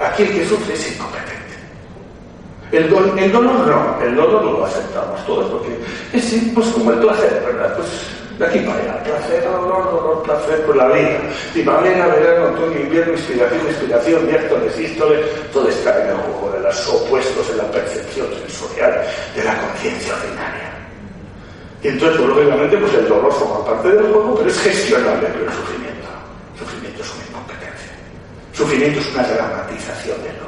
Aquí 0.00 0.22
el 0.22 0.32
que 0.32 0.48
sufre 0.48 0.74
es 0.74 0.92
incompetente. 0.92 1.45
El, 2.72 2.84
el 2.84 3.32
dolor 3.32 3.66
no, 3.66 4.02
el 4.04 4.16
dolor 4.16 4.44
lo 4.44 4.64
aceptamos 4.64 5.24
todos 5.24 5.50
porque 5.50 5.78
es 6.12 6.34
pues, 6.52 6.66
como 6.68 6.90
el 6.92 6.98
placer, 6.98 7.42
¿verdad? 7.46 7.76
Pues 7.76 7.88
de 8.38 8.44
aquí 8.44 8.58
para 8.60 8.78
allá, 8.82 9.02
placer, 9.02 9.44
dolor, 9.44 9.84
dolor, 9.90 10.22
placer 10.24 10.66
por 10.66 10.76
la 10.76 10.88
vida. 10.88 11.20
Primavera, 11.54 12.06
verano, 12.06 12.48
otoño, 12.48 12.80
invierno, 12.80 13.12
inspiración, 13.12 13.60
inspiración, 13.66 14.26
diástole, 14.26 14.70
sístole, 14.72 15.16
todo 15.52 15.68
está 15.68 16.02
en 16.02 16.08
el 16.10 16.16
juego 16.16 16.50
de 16.52 16.60
los 16.60 16.88
opuestos 16.88 17.48
de 17.48 17.56
la 17.56 17.70
percepción 17.70 18.26
sensorial, 18.34 19.06
de 19.34 19.44
la 19.44 19.58
conciencia 19.58 20.14
ordinaria. 20.14 20.76
Y 21.82 21.88
entonces, 21.88 22.18
pues, 22.20 22.28
lógicamente, 22.28 22.76
pues 22.76 22.94
el 22.94 23.08
dolor 23.08 23.32
forma 23.32 23.64
parte 23.64 23.88
del 23.88 24.12
juego, 24.12 24.34
pero 24.36 24.50
es 24.50 24.58
gestionable 24.58 25.28
pero 25.32 25.44
el 25.46 25.56
sufrimiento. 25.56 26.08
Sufrimiento 26.58 27.02
es 27.02 27.14
una 27.14 27.24
incompetencia. 27.28 27.92
Sufrimiento 28.52 29.00
es 29.00 29.14
una 29.14 29.22
dramatización 29.22 30.22
del 30.24 30.36
dolor. 30.36 30.45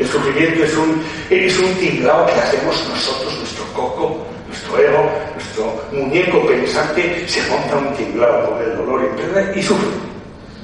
El 0.00 0.08
sufrimiento 0.08 0.64
es 0.64 0.74
un, 0.78 1.02
es 1.28 1.58
un 1.58 1.74
tinglao 1.74 2.24
que 2.24 2.32
hacemos 2.32 2.88
nosotros, 2.88 3.36
nuestro 3.36 3.64
coco, 3.74 4.26
nuestro 4.48 4.78
ego, 4.78 5.10
nuestro 5.34 5.84
muñeco 5.92 6.46
pensante 6.46 7.28
se 7.28 7.42
monta 7.50 7.76
un 7.76 7.94
tinglado 7.94 8.48
con 8.48 8.62
el 8.62 8.76
dolor 8.78 9.04
interno 9.04 9.54
y 9.54 9.62
sufre. 9.62 9.88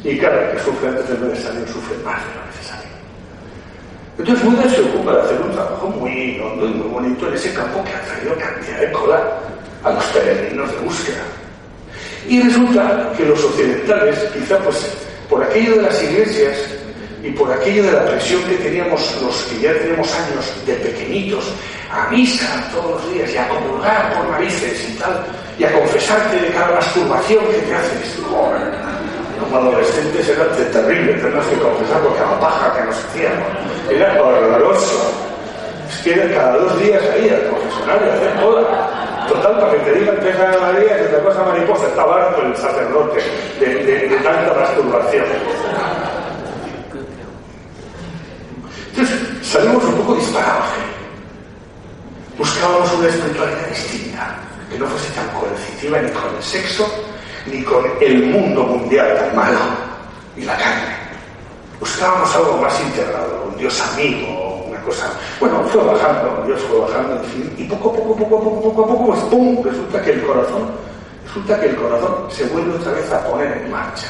Y 0.05 0.17
cada 0.17 0.53
que 0.53 0.59
sufre 0.61 0.89
antes 0.89 1.07
de 1.11 1.19
lo 1.19 1.27
necesario 1.27 1.67
sufre 1.67 1.99
más 2.03 2.17
de 2.25 2.35
lo 2.35 2.47
necesario. 2.47 2.91
Entonces 4.19 4.45
Buda 4.47 4.71
se 4.71 4.81
ocupa 4.81 5.13
de 5.13 5.21
hacer 5.21 5.43
un 5.43 5.53
trabajo 5.53 5.89
muy 5.89 6.41
hondo 6.41 6.67
y 6.67 6.71
muy 6.71 6.89
bonito 6.89 7.29
en 7.29 7.35
ese 7.35 7.53
campo 7.53 7.85
que 7.85 7.93
ha 7.93 8.01
traído 8.07 8.35
cantidad 8.37 8.81
de 8.81 8.93
cola 8.93 9.23
a 9.85 9.91
los 9.91 10.05
peregrinos 10.07 10.73
de 10.73 10.79
búsqueda. 10.79 11.25
Y 12.27 12.41
resulta 12.41 13.13
que 13.15 13.27
los 13.27 13.45
occidentales, 13.45 14.19
quizá 14.33 14.59
pues 14.61 14.97
por 15.29 15.45
aquello 15.45 15.77
de 15.77 15.83
las 15.83 16.03
iglesias 16.03 16.57
y 17.27 17.31
por 17.33 17.53
aquello 17.53 17.83
de 17.83 17.93
la 17.93 18.05
presión 18.07 18.41
que 18.45 18.55
teníamos 18.55 19.21
los 19.21 19.35
que 19.47 19.61
ya 19.61 19.73
tenemos 19.73 20.09
años 20.15 20.47
de 20.65 20.75
pequeñitos 20.75 21.53
a 21.91 22.09
misa 22.09 22.47
todos 22.73 23.03
los 23.03 23.13
días 23.13 23.33
y 23.33 23.37
a 23.37 23.49
comulgar 23.49 24.15
por 24.15 24.29
narices 24.31 24.89
y 24.89 24.93
tal, 24.95 25.27
y 25.59 25.65
a 25.65 25.73
confesarte 25.73 26.37
de 26.37 26.49
cada 26.51 26.75
masturbación 26.75 27.45
que 27.47 27.59
te 27.59 27.75
haces. 27.75 28.17
Joder, 28.29 28.73
como 29.41 29.57
adolescentes 29.57 30.29
era 30.29 30.47
terrible 30.71 31.15
tenernos 31.15 31.47
que 31.47 31.57
confesar 31.57 32.01
porque 32.03 32.21
a 32.21 32.31
la 32.31 32.41
paja 32.41 32.75
que 32.75 32.85
nos 32.85 32.97
hacíamos 32.97 33.49
era 33.91 34.23
horroroso. 34.23 35.13
Es 35.89 36.03
que 36.03 36.35
cada 36.35 36.57
dos 36.59 36.81
días 36.81 37.03
ahí 37.13 37.29
al 37.29 37.51
confesionario, 37.51 38.13
hacer 38.13 38.41
toda. 38.41 39.27
Total, 39.29 39.59
para 39.59 39.73
que 39.73 39.79
te 39.79 39.99
digan 39.99 40.17
que 40.19 40.29
es 40.29 40.39
María, 40.39 40.97
que 40.99 41.05
te 41.05 41.19
cosa 41.23 41.43
mariposa, 41.43 41.87
estaba 41.89 42.23
harto 42.23 42.43
el 42.43 42.57
sacerdote 42.57 43.21
de 43.59 44.17
tanta 44.23 44.55
masturbación. 44.55 45.25
Entonces, 48.97 49.46
salimos 49.57 49.85
un 49.85 49.95
poco 49.95 50.15
disparados. 50.17 50.67
Buscábamos 52.37 52.93
una 52.93 53.09
espiritualidad 53.09 53.69
distinta, 53.69 54.37
que 54.71 54.79
no 54.79 54.87
fuese 54.87 55.11
tan 55.15 55.29
coercitiva 55.31 55.99
ni 55.99 56.11
con 56.11 56.37
el 56.37 56.43
sexo, 56.43 56.87
ni 57.47 57.63
con 57.63 57.85
el 58.01 58.27
mundo 58.27 58.65
mundial 58.65 59.17
tan 59.19 59.35
malo 59.35 59.59
y 60.37 60.43
la 60.43 60.57
carne. 60.59 60.95
Buscábamos 61.81 62.35
algo 62.35 62.59
más 62.59 62.79
integrado, 62.81 63.49
un 63.51 63.57
Dios 63.57 63.81
amigo, 63.81 64.65
una 64.69 64.81
cosa. 64.83 65.11
Bueno, 65.41 65.63
fue 65.73 65.83
bajando, 65.83 66.45
Dios 66.47 66.61
fue 66.69 66.81
bajando, 66.81 67.23
y 67.57 67.65
poco 67.65 67.91
a 67.91 67.93
poco, 67.95 68.17
poco 68.17 68.37
a 68.37 68.41
poco, 68.41 68.63
poco 68.63 68.85
a 68.85 68.89
poco, 68.89 69.07
pues 69.07 69.21
¡pum! 69.25 69.65
Resulta 69.65 70.03
que 70.03 70.11
el 70.11 70.23
corazón, 70.23 70.71
resulta 71.27 71.61
que 71.61 71.67
el 71.67 71.77
corazón 71.77 72.31
se 72.31 72.45
vuelve 72.49 72.75
otra 72.75 72.93
vez 72.93 73.11
a 73.11 73.25
poner 73.27 73.57
en 73.57 73.71
marcha 73.71 74.09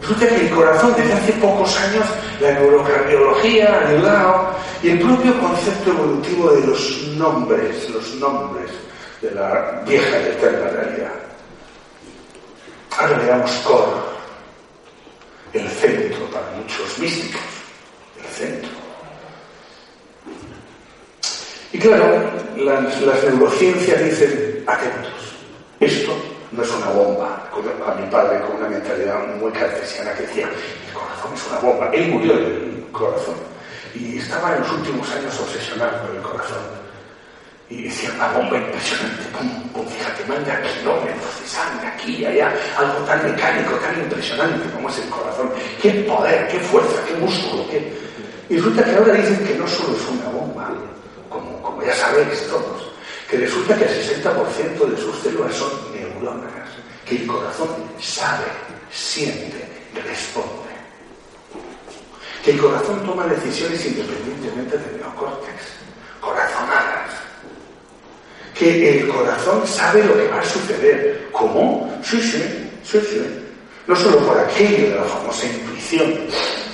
Resulta 0.00 0.28
que 0.28 0.46
el 0.46 0.50
corazón 0.50 0.94
desde 0.96 1.12
hace 1.12 1.32
pocos 1.34 1.76
años, 1.78 2.06
la 2.40 2.52
neurocardiología 2.52 3.68
ha 3.68 3.88
ayudado 3.88 4.54
y 4.82 4.90
el 4.90 5.00
propio 5.00 5.38
concepto 5.40 5.90
evolutivo 5.90 6.52
de 6.52 6.66
los 6.66 7.02
nombres, 7.16 7.90
los 7.90 8.14
nombres 8.14 8.70
de 9.20 9.30
la 9.32 9.82
vieja 9.86 10.18
y 10.20 10.22
eterna 10.22 10.70
realidad. 10.70 11.12
Ahora 12.96 13.18
le 13.18 13.26
damos 13.26 13.50
cor, 13.58 13.88
el 15.52 15.68
centro 15.68 16.24
para 16.30 16.46
muchos 16.56 16.98
místicos, 16.98 17.40
el 18.18 18.26
centro. 18.26 18.70
Y 21.72 21.78
claro, 21.78 22.20
las, 22.56 23.00
las 23.02 23.24
neurociencias 23.24 24.04
dicen, 24.04 24.64
atentos, 24.66 25.34
esto 25.78 26.29
no 26.52 26.62
es 26.62 26.70
una 26.70 26.90
bomba. 26.90 27.48
A 27.86 27.94
mi 27.94 28.06
padre 28.10 28.40
con 28.40 28.56
una 28.56 28.68
mentalidad 28.68 29.26
muy 29.36 29.50
cartesiana 29.52 30.12
que 30.14 30.22
decía, 30.22 30.48
el 30.48 30.92
corazón 30.92 31.34
es 31.34 31.46
una 31.48 31.58
bomba. 31.60 31.90
Él 31.92 32.08
murió 32.08 32.34
del 32.34 32.86
corazón 32.92 33.36
y 33.94 34.18
estaba 34.18 34.54
en 34.54 34.60
los 34.60 34.72
últimos 34.72 35.10
años 35.10 35.40
obsesionado 35.40 36.06
con 36.06 36.16
el 36.16 36.22
corazón. 36.22 36.80
Y 37.68 37.84
decía, 37.84 38.10
una 38.16 38.32
bomba 38.32 38.56
impresionante, 38.56 39.22
pum, 39.38 39.68
pum, 39.72 39.86
fíjate, 39.86 40.24
manda 40.24 40.60
kilómetros 40.60 41.40
de 41.40 41.46
sangre 41.46 41.86
aquí 41.86 42.16
y 42.16 42.26
allá, 42.26 42.52
algo 42.76 42.98
tan 43.04 43.22
mecánico, 43.24 43.74
tan 43.76 44.00
impresionante 44.00 44.68
como 44.70 44.88
es 44.88 44.98
el 44.98 45.08
corazón. 45.08 45.52
Qué 45.80 45.90
poder, 46.08 46.48
qué 46.48 46.58
fuerza, 46.58 47.00
qué 47.06 47.14
músculo, 47.14 47.64
qué... 47.70 47.96
Y 48.48 48.56
resulta 48.56 48.82
que 48.82 48.96
ahora 48.96 49.12
dicen 49.12 49.46
que 49.46 49.54
no 49.54 49.68
solo 49.68 49.96
es 49.96 50.08
una 50.08 50.28
bomba, 50.30 50.68
como, 51.28 51.62
como 51.62 51.80
ya 51.84 51.94
sabéis 51.94 52.44
todos, 52.48 52.90
que 53.30 53.36
resulta 53.36 53.76
que 53.76 53.84
el 53.84 54.24
60% 54.24 54.86
de 54.90 54.96
sus 54.96 55.16
células 55.20 55.54
son 55.54 55.89
que 57.06 57.16
el 57.16 57.26
corazón 57.26 57.68
sabe, 57.98 58.44
siente, 58.90 59.66
responde. 59.94 60.70
que 62.44 62.52
el 62.52 62.60
corazón 62.60 63.04
toma 63.04 63.26
decisiones 63.26 63.84
independientemente 63.86 64.78
del 64.78 64.98
neocórtex, 64.98 65.54
corazonadas. 66.20 67.10
Que 68.54 69.00
el 69.00 69.08
corazón 69.08 69.66
sabe 69.66 70.04
lo 70.04 70.14
que 70.14 70.28
va 70.28 70.40
a 70.40 70.44
suceder. 70.44 71.28
¿Cómo? 71.32 71.90
Sí, 72.02 72.20
sí, 72.20 72.70
sí, 72.82 73.00
sí. 73.00 73.46
No 73.86 73.96
solo 73.96 74.18
por 74.18 74.38
aquello 74.38 74.90
de 74.90 74.96
la 74.96 75.04
famosa 75.04 75.46
intuición, 75.46 76.14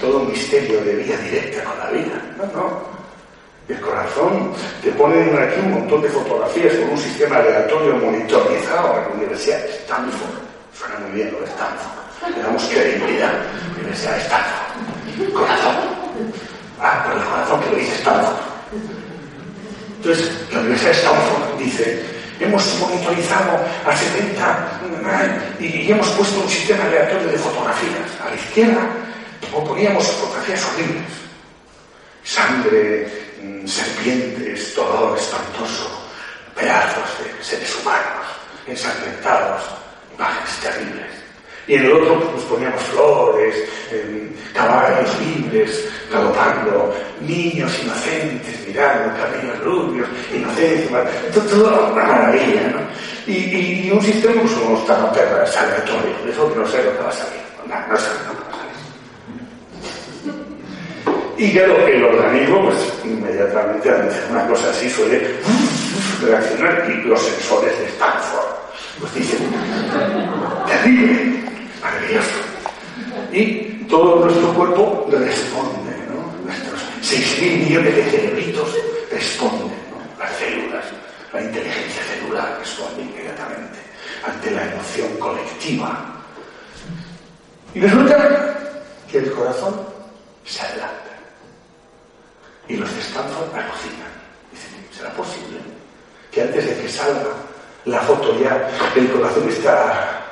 todo 0.01 0.25
misterio 0.25 0.81
de 0.83 0.97
vía 0.97 1.17
directa 1.19 1.65
con 1.65 1.79
la 1.79 1.91
vida. 1.91 2.35
No, 2.37 2.47
no. 2.47 2.96
El 3.69 3.81
corazón 3.81 4.53
te 4.83 4.93
ponen 4.93 5.37
aquí 5.37 5.59
un 5.59 5.73
montón 5.73 6.03
de 6.03 6.09
fotografías 6.09 6.75
con 6.77 6.91
un 6.91 6.99
sistema 6.99 7.39
aleatorio 7.39 7.97
monitorizado 7.97 8.97
en 8.97 9.03
la 9.03 9.09
Universidad 9.15 9.59
de 9.59 9.71
Stanford. 9.71 10.39
Suena 10.73 10.99
muy 11.01 11.11
bien 11.13 11.33
lo 11.33 11.41
de 11.41 11.47
Stanford. 11.47 12.37
Le 12.37 12.43
damos 12.43 12.65
credibilidad. 12.65 13.33
Universidad 13.77 14.15
de 14.15 14.23
Stanford. 14.23 15.33
Corazón. 15.35 15.77
Ah, 16.81 17.05
por 17.05 17.17
el 17.21 17.25
corazón 17.25 17.61
que 17.61 17.71
lo 17.71 17.77
dice 17.77 17.95
Stanford. 17.97 18.37
Entonces, 19.97 20.31
la 20.53 20.61
Universidad 20.61 20.91
de 20.91 20.99
Stanford 20.99 21.59
dice, 21.59 22.05
hemos 22.39 22.79
monitorizado 22.79 23.59
a 23.85 23.97
70 23.97 24.81
y, 25.59 25.91
hemos 25.91 26.09
puesto 26.11 26.41
un 26.41 26.49
sistema 26.49 26.85
aleatorio 26.85 27.29
de 27.33 27.39
fotografías. 27.39 28.21
A 28.25 28.31
la 28.31 28.37
izquierda 28.37 28.81
poníamos 29.65 30.05
fotografías 30.07 30.65
horribles. 30.67 31.05
Sangre, 32.23 33.26
serpientes, 33.67 34.75
dolor 34.75 35.17
espantoso, 35.19 35.91
pedazos 36.55 37.05
de 37.19 37.45
seres 37.45 37.77
humanos 37.81 38.27
ensangrentados, 38.67 39.63
imágenes 40.15 40.61
terribles. 40.61 41.07
Y 41.69 41.75
en 41.75 41.85
el 41.85 41.93
otro 41.93 42.31
pues, 42.31 42.45
poníamos 42.45 42.81
flores, 42.83 43.55
caballos 44.55 45.11
libres, 45.21 45.89
galopando, 46.13 46.95
niños 47.21 47.73
inocentes 47.83 48.67
mirando, 48.67 49.17
cabellos 49.17 49.65
rubios, 49.65 50.09
inocentes, 50.33 50.91
todo, 51.51 51.93
una 51.93 52.05
maravilla, 52.05 52.69
¿no? 52.69 52.81
Y, 53.27 53.91
un 53.91 54.01
sistema, 54.01 54.41
pues 54.43 54.57
unos 54.59 54.87
tapaperras 54.87 55.57
aleatorios, 55.57 56.25
de 56.25 56.31
eso 56.31 56.53
que 56.53 56.61
no 56.61 56.69
sé 56.69 56.85
lo 56.85 56.97
que 56.97 57.03
va 57.03 57.09
a 57.09 57.13
salir, 57.13 57.41
no, 57.67 58.33
no 58.33 58.36
Y 61.39 61.53
claro, 61.53 61.87
el 61.87 62.03
organismo, 62.03 62.65
pues 62.65 62.77
inmediatamente 63.05 63.91
ante 63.91 64.17
una 64.31 64.47
cosa 64.47 64.71
así 64.71 64.89
suele 64.89 65.37
reaccionar 66.23 66.91
y 66.91 67.07
los 67.07 67.21
sensores 67.21 67.79
de 67.79 67.87
Stanford, 67.87 68.57
pues 69.01 69.15
dicen, 69.15 69.39
terrible, 70.67 71.45
maravilloso. 71.83 72.37
Y 73.33 73.85
todo 73.87 74.25
nuestro 74.25 74.55
cuerpo 74.55 75.07
responde, 75.11 75.91
¿no? 76.09 76.33
Nuestros 76.43 76.81
6.000 77.03 77.65
millones 77.65 77.97
de 77.97 78.05
cerebritos 78.05 78.75
responden, 79.13 79.69
¿no? 79.91 80.19
Las 80.19 80.35
células, 80.37 80.85
la 81.35 81.43
inteligencia 81.43 82.03
celular 82.15 82.57
responde 82.59 83.03
inmediatamente 83.03 83.79
ante 84.27 84.51
la 84.53 84.63
emoción 84.73 85.09
colectiva. 85.19 86.23
Y 87.75 87.81
resulta 87.81 88.57
que 89.11 89.19
el 89.19 89.31
corazón 89.33 89.75
se 90.47 90.63
adelanta. 90.63 91.06
Y 92.69 92.77
los 92.77 92.93
de 92.95 93.01
Stanford 93.01 93.55
alucinan. 93.55 94.13
Dicen, 94.51 94.89
¿será 94.93 95.13
posible 95.13 95.59
que 96.31 96.43
antes 96.43 96.67
de 96.67 96.83
que 96.83 96.89
salga 96.89 97.31
la 97.87 98.01
foto 98.01 98.39
ya 98.41 98.69
el 98.97 99.11
corazón 99.13 99.49
está 99.49 100.23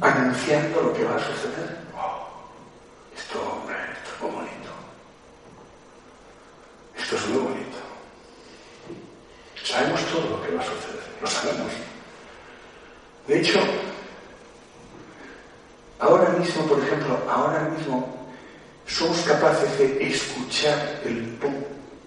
anunciando 0.00 0.82
lo 0.82 0.92
que 0.94 1.04
va 1.04 1.16
a 1.16 1.18
suceder. 1.18 1.76
Oh, 1.94 2.26
esto, 3.14 3.38
hombre, 3.40 3.76
esto 3.92 4.14
es 4.14 4.22
muy 4.22 4.30
bonito. 4.30 4.70
Esto 6.96 7.16
es 7.16 7.28
muy 7.28 7.42
bonito. 7.42 7.76
Sabemos 9.62 10.00
todo 10.06 10.30
lo 10.30 10.42
que 10.42 10.54
va 10.54 10.62
a 10.62 10.64
suceder, 10.64 11.04
lo 11.20 11.26
sabemos. 11.26 11.72
De 13.26 13.40
hecho, 13.40 13.60
ahora 15.98 16.30
mismo, 16.30 16.66
por 16.66 16.78
ejemplo, 16.80 17.18
ahora 17.28 17.60
mismo 17.76 18.15
somos 18.86 19.18
capaces 19.20 19.78
de 19.78 20.06
escuchar 20.08 21.00
el 21.04 21.24
pum, 21.40 21.54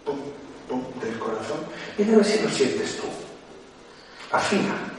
pum, 0.05 0.19
pum 0.67 0.83
del 1.01 1.19
corazón. 1.19 1.59
Mira 1.97 2.13
a 2.13 2.17
ver 2.17 2.25
si 2.25 2.43
lo 2.43 2.49
sientes 2.49 2.97
tú. 2.97 3.07
Afina. 4.31 4.98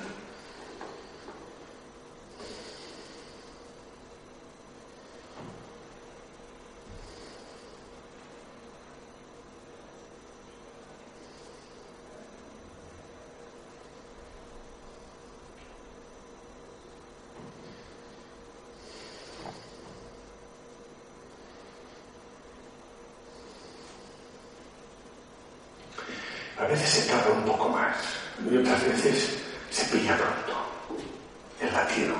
Veces 26.70 26.88
se 26.88 27.10
tarda 27.10 27.32
un 27.32 27.44
poco 27.44 27.68
más 27.68 27.96
y 28.48 28.56
otras 28.56 28.82
veces 28.84 29.38
se 29.70 29.84
pilla 29.86 30.16
pronto 30.16 30.58
el 31.60 31.72
latido. 31.72 32.14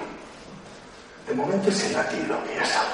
De 1.27 1.35
momento 1.35 1.69
es 1.69 1.85
el 1.85 1.93
latido 1.93 2.37
que 2.45 2.57
ya 2.57 2.67
sabe. 2.67 2.89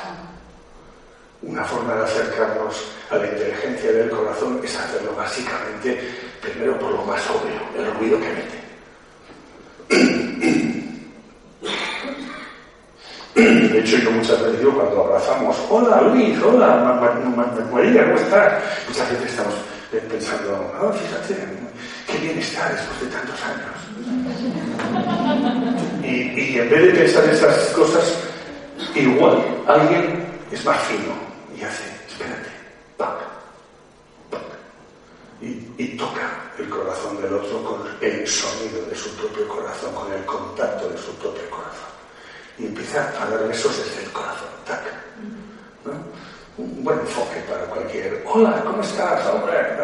Una 1.42 1.64
forma 1.64 1.94
de 1.94 2.04
acercarnos 2.04 2.74
a 3.10 3.16
la 3.16 3.26
inteligencia 3.26 3.92
del 3.92 4.10
corazón 4.10 4.60
es 4.62 4.76
hacerlo 4.76 5.14
básicamente 5.14 6.14
primero 6.40 6.78
por 6.78 6.90
lo 6.92 7.02
más 7.02 7.22
obvio, 7.30 7.60
el 7.76 7.94
ruido 7.94 8.18
que 8.20 8.28
mete. 8.28 8.66
De 13.34 13.78
hecho, 13.80 13.98
yo 13.98 14.10
muchas 14.10 14.40
veces 14.42 14.58
digo 14.60 14.72
cuando 14.74 15.04
abrazamos, 15.04 15.56
hola 15.68 16.00
Luis, 16.02 16.40
hola 16.42 16.98
María, 17.70 18.04
¿cómo 18.04 18.16
estás? 18.16 18.62
Muchas 18.88 19.10
veces 19.10 19.30
estamos 19.30 19.54
pensando, 19.90 20.72
oh, 20.80 20.92
fíjate, 20.92 21.36
qué 22.06 22.18
bien 22.18 22.38
está 22.38 22.68
después 22.70 23.00
de 23.00 23.06
tantos 23.06 23.40
años. 23.42 23.76
Y, 26.02 26.58
en 26.58 26.70
vez 26.70 26.82
de 26.82 26.90
pensar 26.90 27.24
esas 27.24 27.68
cosas, 27.70 28.18
igual 28.94 29.44
alguien 29.66 30.24
es 30.50 30.64
más 30.64 30.80
fino 30.82 31.14
y 31.56 31.62
hace, 31.62 31.84
espérate, 32.08 32.50
y, 35.40 35.72
y 35.78 35.96
toca 35.96 36.46
el 36.58 36.68
corazón 36.68 37.20
del 37.20 37.34
otro 37.34 37.62
con 37.62 37.80
el 38.00 38.26
sonido 38.26 38.86
de 38.86 38.96
su 38.96 39.10
propio 39.16 39.46
corazón, 39.48 39.94
con 39.94 40.12
el 40.12 40.24
contacto 40.24 40.88
de 40.88 40.98
su 40.98 41.14
propio 41.16 41.48
corazón. 41.50 41.86
Y 42.58 42.66
empieza 42.66 43.00
a 43.20 43.30
dar 43.30 43.46
besos 43.46 43.76
desde 43.76 44.04
el 44.04 44.12
corazón, 44.12 44.48
tac. 44.64 44.82
un 46.56 46.82
buen 46.82 46.98
enfoque 47.00 47.40
para 47.48 47.66
cualquier. 47.66 48.24
Hola, 48.26 48.62
¿cómo 48.64 48.82
estás? 48.82 49.26
Hombre, 49.26 49.76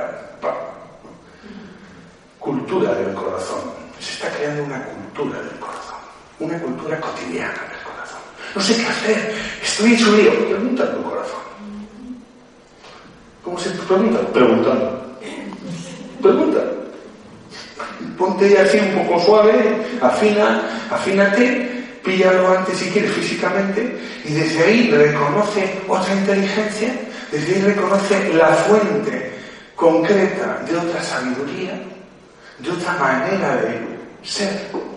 cultura 2.39 2.95
del 2.95 3.15
corazón. 3.15 3.61
Se 4.01 4.15
está 4.15 4.37
creando 4.37 4.65
una 4.65 4.85
cultura 4.85 5.39
del 5.41 5.61
corazón, 5.61 5.99
una 6.53 6.63
cultura 6.63 7.01
cotidiana 7.01 7.53
del 7.53 7.83
corazón. 7.83 8.21
No 8.55 8.61
sé 8.61 8.77
qué 8.77 8.87
hacer, 8.87 9.35
estoy 9.63 9.95
hecho 9.95 10.17
lío. 10.17 10.49
Pregunta 10.49 10.95
tu 10.95 11.03
corazón. 11.03 11.41
¿Cómo 13.43 13.59
se 13.59 13.71
pregunta? 13.71 14.21
Preguntando. 14.33 15.19
Pregunta. 16.21 16.61
Ponte 18.19 18.59
así 18.59 18.79
un 18.79 19.05
poco 19.05 19.21
suave, 19.21 19.77
afina, 20.01 20.63
afínate 20.91 21.73
píllalo 22.05 22.57
antes 22.57 22.79
si 22.79 22.91
quieres 22.91 23.13
físicamente 23.13 23.97
y 24.25 24.33
desde 24.33 24.65
ahí 24.65 24.91
reconoce 24.91 25.81
otra 25.89 26.15
inteligencia, 26.15 26.93
desde 27.31 27.55
ahí 27.55 27.63
reconoce 27.63 28.35
la 28.35 28.49
fuente 28.49 29.33
concreta 29.77 30.63
de 30.69 30.77
otra 30.77 31.03
sabiduría, 31.03 31.81
de 32.59 32.71
otra 32.71 32.93
manera 32.95 33.57
de 33.57 33.81
ser. 34.23 34.92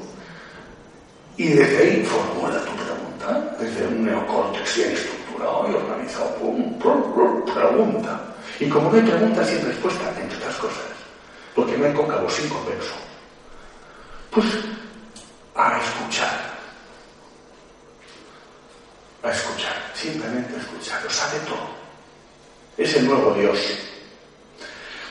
Y 1.38 1.50
desde 1.50 1.78
ahí 1.78 2.04
formula 2.06 2.60
tu 2.60 2.72
pregunta, 2.76 3.56
desde 3.60 3.88
un 3.88 4.06
neocórtex 4.06 4.76
bien 4.78 4.92
estructurado 4.92 5.70
y 5.70 5.76
organizado, 5.76 6.36
pum, 6.36 6.80
pregunta. 7.54 8.22
Y 8.60 8.70
como 8.70 8.90
no 8.90 8.96
hay 8.98 9.04
pregunta 9.04 9.46
sin 9.46 9.66
respuesta, 9.66 10.14
entre 10.22 10.38
otras 10.38 10.56
cosas, 10.56 10.84
porque 11.54 11.78
no 11.78 11.86
hay 11.86 11.94
cóncavo 11.94 12.30
sin 12.30 12.48
convexo, 12.48 12.94
pues 14.32 14.46
a 15.56 15.78
escuchar 15.78 16.56
a 19.26 19.32
escuchar, 19.32 19.74
simplemente 19.96 20.56
a 20.56 20.60
escuchar, 20.60 21.04
lo 21.04 21.10
sabe 21.10 21.40
todo. 21.48 21.70
Es 22.78 22.96
el 22.96 23.08
nuevo 23.08 23.34
Dios. 23.34 23.60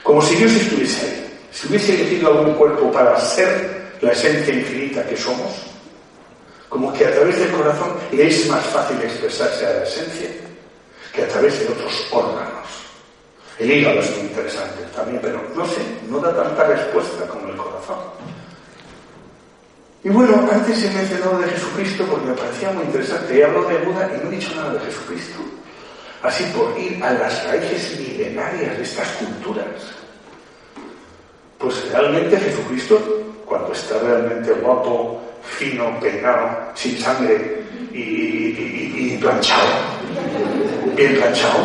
Como 0.02 0.22
si 0.22 0.36
Dios 0.36 0.52
estuviese 0.52 1.06
ahí. 1.06 1.38
Si 1.50 1.68
hubiese 1.68 1.94
elegido 1.94 2.28
algún 2.28 2.54
cuerpo 2.54 2.92
para 2.92 3.18
ser 3.20 3.96
la 4.00 4.12
esencia 4.12 4.54
infinita 4.54 5.06
que 5.06 5.16
somos, 5.16 5.52
como 6.74 6.92
que 6.92 7.06
a 7.06 7.14
través 7.14 7.38
del 7.38 7.52
corazón 7.52 7.94
le 8.10 8.26
es 8.26 8.48
más 8.48 8.64
fácil 8.66 9.00
expresarse 9.00 9.64
a 9.64 9.74
la 9.74 9.84
esencia. 9.84 10.28
que 11.12 11.22
a 11.22 11.28
través 11.28 11.60
de 11.60 11.68
otros 11.68 12.08
órganos. 12.10 12.66
El 13.60 13.70
hígado 13.70 14.00
es 14.00 14.10
muy 14.16 14.22
interesante 14.22 14.82
también, 14.92 15.20
pero 15.22 15.40
no 15.54 15.64
sé, 15.68 15.80
no 16.08 16.18
da 16.18 16.34
tanta 16.34 16.64
respuesta 16.64 17.28
como 17.28 17.46
el 17.46 17.56
corazón. 17.56 17.98
Y 20.02 20.08
bueno, 20.08 20.48
antes 20.50 20.82
he 20.82 20.90
mencionado 20.90 21.38
de 21.38 21.50
Jesucristo 21.50 22.06
porque 22.10 22.26
me 22.26 22.34
parecía 22.34 22.72
muy 22.72 22.82
interesante. 22.82 23.38
He 23.38 23.44
hablado 23.44 23.68
de 23.68 23.78
Buda 23.78 24.10
y 24.12 24.24
no 24.24 24.32
he 24.32 24.34
dicho 24.34 24.52
nada 24.56 24.72
de 24.74 24.80
Jesucristo. 24.80 25.38
Así 26.24 26.42
por 26.46 26.76
ir 26.76 27.00
a 27.04 27.12
las 27.12 27.46
raíces 27.46 28.00
milenarias 28.00 28.76
de 28.76 28.82
estas 28.82 29.08
culturas. 29.10 30.03
Pues 31.64 31.90
realmente 31.90 32.36
Jesucristo, 32.36 33.00
cuando 33.46 33.72
está 33.72 33.98
realmente 33.98 34.52
guapo, 34.52 35.18
fino, 35.42 35.98
peinado, 35.98 36.50
sin 36.74 36.98
sangre 36.98 37.62
y, 37.90 39.16
planchado, 39.16 39.70
bien 40.94 41.14
planchado, 41.14 41.64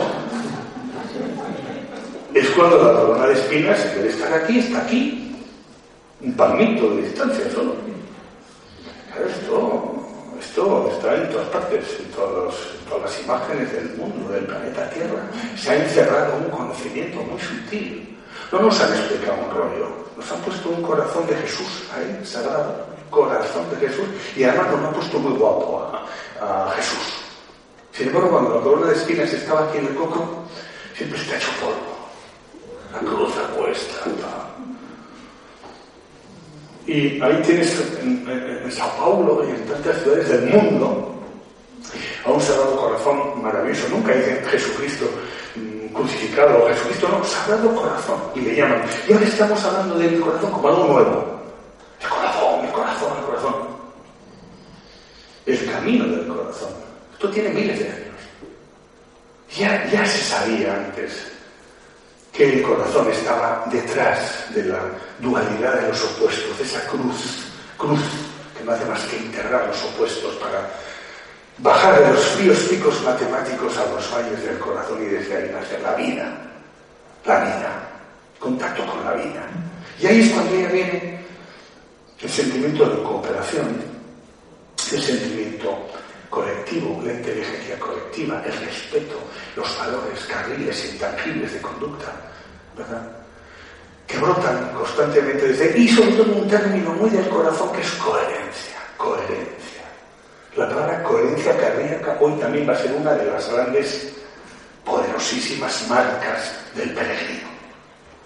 es 2.34 2.50
cuando 2.52 2.78
la 2.78 2.94
corona 3.02 3.28
de 3.28 3.34
espinas, 3.34 3.86
en 3.88 4.04
vez 4.04 4.14
estar 4.16 4.34
aquí, 4.42 4.60
está 4.60 4.84
aquí, 4.84 5.36
un 6.22 6.34
palmito 6.34 6.96
de 6.96 7.02
distancia 7.02 7.52
solo. 7.52 7.76
Esto, 9.28 10.08
esto 10.40 10.92
está 10.94 11.16
en 11.16 11.30
todas 11.30 11.48
partes, 11.50 11.98
en, 12.00 12.06
todas 12.12 12.56
las 13.04 13.22
imágenes 13.22 13.74
del 13.74 13.98
mundo, 13.98 14.32
del 14.32 14.46
planeta 14.46 14.90
Tierra. 14.92 15.24
Se 15.58 15.72
ha 15.72 15.84
encerrado 15.84 16.38
un 16.38 16.50
conocimiento 16.52 17.22
muy 17.22 17.42
sutil. 17.42 18.19
No 18.52 18.60
nos 18.62 18.82
han 18.82 18.92
explicado 18.94 19.38
un 19.44 19.52
rollo, 19.52 19.88
nos 20.18 20.32
han 20.32 20.40
puesto 20.40 20.70
un 20.70 20.82
corazón 20.82 21.28
de 21.28 21.36
Jesús 21.36 21.84
ahí, 21.96 22.26
sagrado, 22.26 22.88
corazón 23.10 23.70
de 23.70 23.88
Jesús, 23.88 24.06
y 24.36 24.44
además 24.44 24.72
nos 24.72 24.86
han 24.86 24.94
puesto 24.94 25.20
muy 25.20 25.38
guapo 25.38 25.88
a, 26.42 26.72
Jesús. 26.76 27.14
Sin 27.92 28.08
embargo, 28.08 28.32
cuando 28.32 28.56
la 28.56 28.62
corona 28.62 28.88
de 28.88 28.96
espinas 28.96 29.32
estaba 29.34 29.66
aquí 29.66 29.78
en 29.78 29.88
el 29.88 29.96
coco, 29.96 30.46
siempre 30.96 31.20
está 31.20 31.36
hecho 31.36 31.50
polvo. 31.60 32.00
La 32.94 33.00
cruz 33.00 33.34
apuesta, 33.38 34.06
y 36.90 37.22
ahí 37.22 37.40
tienes 37.46 37.80
en, 38.02 38.72
Sao 38.72 38.90
Paulo 38.98 39.46
y 39.48 39.52
en 39.52 39.64
tantas 39.68 40.02
ciudades 40.02 40.28
del 40.28 40.50
mundo 40.50 41.14
a 42.26 42.32
un 42.32 42.42
sagrado 42.42 42.76
corazón 42.78 43.44
maravilloso. 43.44 43.90
Nunca 43.90 44.14
dicen 44.14 44.44
Jesucristo 44.46 45.06
crucificado 45.94 46.68
Jesucristo, 46.68 47.10
no, 47.10 47.24
sagrado 47.24 47.76
corazón. 47.76 48.22
Y 48.36 48.42
le 48.42 48.56
llaman. 48.56 48.84
Y 49.08 49.14
ahora 49.14 49.26
estamos 49.26 49.64
hablando 49.64 49.96
del 49.98 50.20
corazón 50.20 50.52
como 50.52 50.68
algo 50.68 50.84
nuevo. 50.86 51.42
El 52.02 52.10
corazón, 52.10 52.66
el 52.66 52.72
corazón, 52.72 53.18
el 53.18 53.26
corazón. 53.26 53.56
El 55.46 55.72
camino 55.72 56.06
del 56.06 56.28
corazón. 56.28 56.70
Esto 57.14 57.30
tiene 57.30 57.50
miles 57.50 57.80
de 57.80 57.86
años. 57.86 58.06
Ya, 59.58 59.90
ya 59.90 60.06
se 60.06 60.24
sabía 60.24 60.74
antes 60.76 61.32
que 62.32 62.54
el 62.54 62.62
corazón 62.62 63.10
estaba 63.12 63.66
detrás 63.72 64.46
de 64.54 64.64
la 64.64 64.80
dualidad 65.20 65.82
de 65.82 65.88
los 65.90 66.04
opuestos, 66.04 66.58
de 66.58 66.64
esa 66.64 66.86
cruz, 66.88 67.48
cruz 67.78 68.00
que 68.58 68.64
no 68.64 68.72
hace 68.72 68.86
más 68.86 69.02
que 69.06 69.18
integrar 69.18 69.68
los 69.68 69.84
opuestos 69.84 70.36
para 70.36 70.70
bajar 71.62 72.00
de 72.00 72.14
los 72.14 72.26
fríos 72.26 72.58
picos 72.70 73.02
matemáticos 73.04 73.78
a 73.78 73.86
los 73.86 74.12
valles 74.14 74.44
del 74.44 74.60
corazón 74.60 75.04
y 75.04 75.08
desde 75.08 75.38
ahí 75.38 75.52
nacer 75.52 75.82
la 75.82 75.96
vida, 75.96 76.32
la 77.26 77.40
vida, 77.40 77.90
contacto 78.40 78.86
con 78.86 79.04
la 79.04 79.14
vida. 79.14 79.44
Y 80.00 80.08
ahí 80.08 80.22
es 80.22 80.30
cuando 80.30 80.56
ya 80.56 80.68
viene 80.70 81.20
el 82.22 82.30
sentimiento 82.30 82.86
de 82.90 83.04
cooperación, 83.04 83.82
el 84.92 85.02
sentimiento 85.02 85.88
colectivo, 86.30 87.02
la 87.04 87.14
inteligencia 87.14 87.78
colectiva, 87.80 88.42
el 88.46 88.54
respeto, 88.54 89.20
los 89.56 89.78
valores, 89.78 90.20
carriles 90.26 90.94
intangibles 90.94 91.54
de 91.54 91.62
conducta, 91.62 92.14
¿verdad? 92.78 93.10
Que 94.08 94.18
brotan 94.18 94.72
constantemente 94.74 95.50
desde 95.50 95.78
y 95.78 95.88
sobre 95.90 96.12
todo 96.14 96.34
un 96.34 96.48
término 96.48 96.92
muy 96.94 97.10
del 97.10 97.28
corazón 97.30 97.72
que 97.74 97.82
es 97.82 97.92
coherencia, 97.94 98.78
coherencia. 98.98 99.59
La 100.60 100.68
palabra 100.68 101.02
coherencia 101.04 101.56
cardíaca 101.56 102.18
hoy 102.20 102.34
también 102.34 102.68
va 102.68 102.74
a 102.74 102.78
ser 102.78 102.92
una 102.92 103.14
de 103.14 103.32
las 103.32 103.50
grandes, 103.50 104.12
poderosísimas 104.84 105.88
marcas 105.88 106.54
del 106.76 106.90
peregrino, 106.94 107.48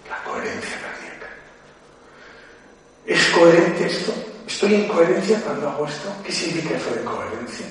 la 0.10 0.18
coherencia 0.24 0.76
cardíaca. 0.82 1.30
¿Es 3.06 3.24
coherente 3.30 3.86
esto? 3.86 4.14
¿Estoy 4.48 4.74
en 4.74 4.88
coherencia 4.88 5.40
cuando 5.42 5.70
hago 5.70 5.86
esto? 5.86 6.12
¿Qué 6.26 6.32
significa 6.32 6.76
eso 6.76 6.96
de 6.96 7.04
coherencia? 7.04 7.68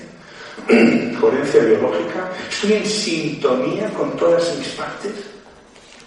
coherencia 1.21 1.65
biológica, 1.65 2.31
estoy 2.49 2.73
en 2.75 2.87
sintonía 2.87 3.89
con 3.89 4.17
todas 4.17 4.57
mis 4.59 4.69
partes, 4.69 5.13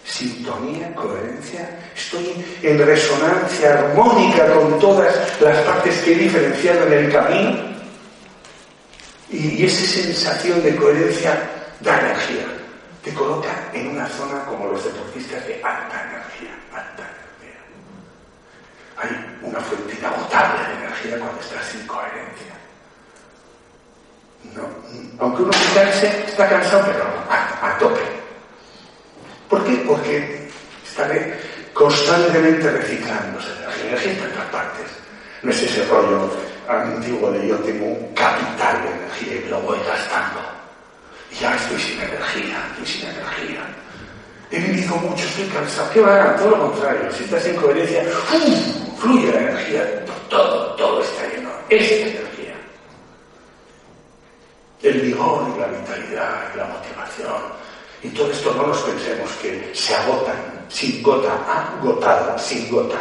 sintonía, 0.06 0.96
coherencia, 0.96 1.78
estoy 1.94 2.46
en 2.64 2.78
resonancia 2.80 3.74
armónica 3.80 4.54
con 4.54 4.80
todas 4.80 5.14
las 5.42 5.58
partes 5.66 6.00
que 6.04 6.14
he 6.14 6.16
diferenciado 6.16 6.88
en 6.88 6.94
el 6.94 7.12
camino. 7.12 7.75
Y, 9.30 9.66
esa 9.66 9.86
sensación 9.86 10.62
de 10.64 10.76
coherencia 10.76 11.38
da 11.82 12.00
energía, 12.00 12.46
te 13.04 13.14
coloca 13.14 13.70
en 13.74 13.88
una 13.88 14.08
zona 14.08 14.46
como 14.46 14.68
los 14.68 14.84
deportistas 14.84 15.46
de 15.48 15.56
alta 15.64 16.04
energía, 16.10 16.56
alta 16.74 17.04
energía. 17.04 17.62
Hay 18.98 19.38
una 19.42 19.60
fuente 19.62 19.96
inagotable 19.98 20.68
de 20.68 20.74
energía 20.86 21.20
cuando 21.20 21.42
estás 21.42 21.66
sin 21.66 21.88
coherencia. 21.88 22.54
No. 24.54 24.68
Aunque 25.20 25.44
uno 25.44 25.54
se 25.54 26.08
está 26.28 26.48
cansado, 26.48 26.84
pero 26.86 27.04
a, 27.30 27.78
tope. 27.80 28.02
¿Por 29.50 29.64
qué? 29.66 29.84
Porque 29.88 30.50
está 30.86 31.10
constantemente 31.74 32.70
reciclándose. 32.70 33.50
La 33.62 33.76
energía 33.88 34.12
en 34.12 34.32
todas 34.32 34.50
partes. 34.52 34.86
No 35.42 35.52
es 35.52 35.62
ese 35.64 35.86
rollo 35.86 36.32
antiguo 36.68 37.32
de 37.32 37.48
yo 37.48 37.58
tengo 37.58 37.86
un 37.86 38.14
capital 38.14 38.84
de 38.84 38.90
energía 38.90 39.36
y 39.36 39.50
lo 39.50 39.62
voy 39.62 39.78
gastando. 39.88 40.40
Y 41.32 41.36
ya 41.36 41.56
estoy 41.56 41.80
sin 41.80 42.02
energía, 42.02 42.68
estoy 42.72 42.86
sin 42.86 43.10
energía. 43.10 43.62
He 44.52 44.60
vivido 44.60 44.96
mucho, 44.98 45.26
estoy 45.26 45.46
cansado. 45.48 45.92
¿Qué 45.92 46.02
va? 46.02 46.36
Todo 46.36 46.52
lo 46.52 46.72
contrario. 46.72 47.12
Si 47.12 47.24
estás 47.24 47.46
en 47.46 47.56
coherencia, 47.56 48.04
fluye 49.00 49.32
la 49.32 49.40
energía. 49.40 50.06
Todo, 50.30 50.76
todo 50.76 51.02
está 51.02 51.28
lleno. 51.36 51.50
Esta 51.70 52.26
el 54.86 55.02
vigor 55.02 55.48
y 55.56 55.60
la 55.60 55.68
vitalidad 55.68 56.52
y 56.54 56.58
la 56.58 56.66
motivación. 56.66 57.42
Y 58.04 58.10
todo 58.10 58.32
esto 58.32 58.54
no 58.54 58.68
nos 58.68 58.78
pensemos 58.82 59.32
que 59.42 59.72
se 59.74 59.96
agotan 59.96 60.36
sin 60.70 61.02
gota, 61.02 61.34
agotada, 61.48 62.38
sin 62.38 62.70
gota. 62.70 63.00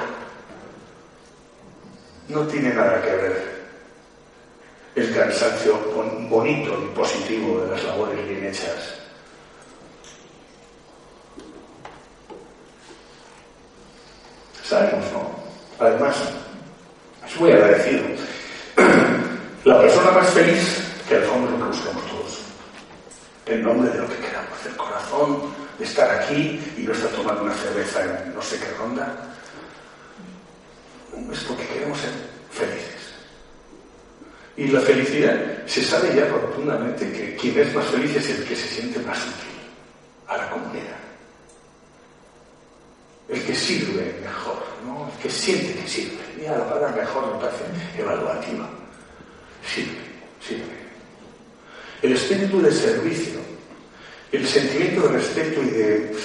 No 2.29 2.41
tiene 2.47 2.73
nada 2.73 3.03
que 3.03 3.11
ver 3.11 3.54
el 4.95 5.15
cansancio 5.15 5.77
bonito 6.29 6.81
y 6.83 6.95
positivo 6.95 7.61
de 7.63 7.71
las 7.71 7.85
labores 7.85 8.29
bien 8.29 8.47
hechas. 8.47 8.95
Sabemos, 14.63 15.05
¿no? 15.13 15.31
Además, 15.85 16.17
es 17.27 17.41
muy 17.41 17.53
agradecido. 17.53 18.05
La 19.65 19.81
persona 19.81 20.11
más 20.13 20.31
feliz 20.31 20.85
que 21.09 21.17
al 21.17 21.25
fondo 21.25 21.47
es 21.47 21.53
lo 21.53 21.59
que 21.59 21.77
buscamos 21.77 22.07
todos. 22.07 22.39
En 23.47 23.63
nombre 23.63 23.91
de 23.91 23.99
lo 23.99 24.09
que 24.09 24.17
queramos, 24.17 24.65
del 24.65 24.77
corazón, 24.77 25.55
de 25.79 25.85
estar 25.85 26.11
aquí 26.11 26.61
y 26.79 26.83
no 26.83 26.93
estar 26.93 27.11
tomando 27.11 27.43
una 27.43 27.55
cerveza 27.55 28.05
en 28.05 28.35
no 28.35 28.43
sé 28.43 28.59
qué 28.59 28.71
ronda. 28.79 29.13
Es 31.33 31.41
porque 31.45 31.67
queremos 31.67 31.99
ser 31.99 32.11
felices. 32.53 33.04
Y 34.57 34.69
la 34.69 34.81
felicidad 34.81 35.67
se 35.67 35.83
sabe 35.83 36.15
ya 36.15 36.29
profundamente 36.29 37.11
que 37.11 37.37
quien 37.37 37.59
es 37.59 37.75
más 37.75 37.87
feliz 37.87 38.15
es 38.17 38.31
el 38.31 38.45
que 38.45 38.55
se 38.55 38.69
siente 38.69 39.01
más 39.01 39.19
útil 39.19 39.59
a 40.29 40.37
la 40.37 40.51
comunidad. 40.51 40.99
El 43.29 43.43
que 43.43 43.55
sirve 43.55 44.15
mejor, 44.23 44.63
¿no? 44.87 45.11
El 45.13 45.23
que 45.23 45.31
siente 45.31 45.75
que 45.75 45.89
sirve. 45.89 46.19
Mira, 46.39 46.59
la 46.59 46.69
palabra 46.69 46.93
mejor 46.93 47.35
me 47.35 47.41
parece 47.41 47.65
evaluativa. 47.99 48.69
Sirve, 49.67 49.99
sirve 50.47 50.85
el 52.05 52.13
espíritu 52.13 52.61
de 52.61 52.71
servicio, 52.71 53.41
el 54.31 54.47
sentimiento 54.47 55.09
de 55.09 55.09
respeto 55.09 55.63
y 55.63 55.71
de 55.71 56.17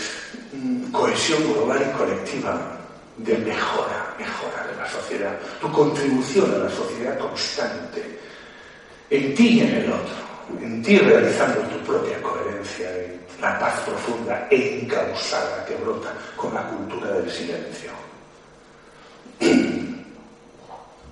mm, 0.52 0.92
cohesión 0.92 1.42
global 1.54 1.90
y 1.90 1.98
colectiva, 1.98 2.79
de 3.20 3.38
mejora, 3.38 4.16
mejora 4.18 4.68
de 4.68 4.76
la 4.76 4.90
sociedad, 4.90 5.38
tu 5.60 5.72
contribución 5.72 6.54
a 6.54 6.58
la 6.60 6.70
sociedad 6.70 7.18
constante, 7.18 8.20
en 9.10 9.36
ti 9.36 9.48
y 9.48 9.60
en 9.62 9.76
el 9.76 9.92
otro, 9.92 10.16
en 10.62 10.82
ti 10.84 10.98
realizando 10.98 11.62
tu 11.62 11.78
propia 11.80 12.22
coherencia, 12.22 12.90
la 13.42 13.58
paz 13.60 13.80
profunda 13.82 14.48
e 14.50 14.80
incausada 14.82 15.66
que 15.66 15.76
brota 15.76 16.14
con 16.36 16.54
la 16.54 16.64
cultura 16.68 17.12
del 17.12 17.32
silencio. 17.32 17.92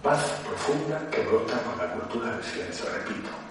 paz 0.04 0.24
profunda 0.46 1.02
que 1.10 1.22
brota 1.22 1.58
con 1.64 1.78
la 1.78 1.94
cultura 1.94 2.32
del 2.32 2.44
silencio, 2.44 2.86
repito 2.94 3.47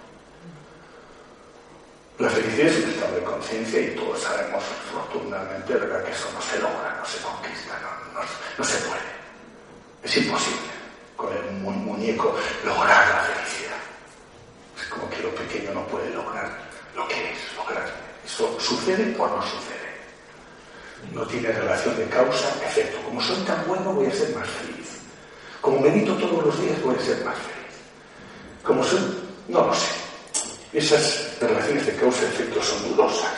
La 2.19 2.31
felicidad 2.31 2.69
es 2.69 2.83
un 2.83 2.91
estado 2.91 3.15
de 3.15 3.23
conciencia 3.25 3.79
y 3.81 3.95
todos 3.95 4.19
sabemos 4.21 4.65
afortunadamente 4.89 5.75
¿verdad? 5.75 6.03
que 6.03 6.13
eso 6.13 6.29
no 6.33 6.41
se 6.41 6.59
logra, 6.59 6.97
no 6.99 7.05
se 7.05 7.19
conquista, 7.19 7.79
no, 8.15 8.21
no 8.57 8.65
se 8.65 8.79
puede. 8.79 9.03
Es 10.03 10.17
imposible 10.17 10.71
con 11.15 11.31
el 11.37 11.53
muñeco 11.53 12.35
lograr 12.65 13.07
la 13.09 13.21
felicidad. 13.21 13.77
Es 14.81 14.87
como 14.87 15.11
que 15.11 15.23
lo 15.23 15.31
pequeño 15.35 15.73
no 15.75 15.87
puede 15.89 16.09
lograr 16.15 16.51
lo 16.95 17.07
que 17.07 17.33
es 17.33 17.39
lograr. 17.55 17.85
Eso 18.25 18.59
sucede 18.61 19.15
o 19.19 19.27
no 19.27 19.43
sucede. 19.43 19.77
No 21.13 21.27
tiene 21.27 21.53
relación 21.53 21.99
de 21.99 22.09
causa-efecto. 22.09 22.99
Como 23.05 23.21
soy 23.21 23.45
tan 23.45 23.67
bueno 23.67 23.93
voy 23.93 24.07
a 24.07 24.15
ser 24.15 24.35
más 24.35 24.49
feliz. 24.49 25.01
Como 25.61 25.81
medito 25.81 26.15
todos 26.17 26.47
los 26.47 26.61
días 26.63 26.81
voy 26.83 26.97
a 26.97 27.01
ser 27.01 27.23
más 27.27 27.37
feliz. 27.37 27.77
Como 28.63 28.83
soy, 28.83 29.01
no 29.49 29.67
lo 29.67 29.75
sé. 29.75 30.06
Esas 30.77 31.33
relaciones 31.41 31.87
de 31.87 31.93
causa-efecto 31.95 32.63
son 32.63 32.91
dudosas. 32.91 33.33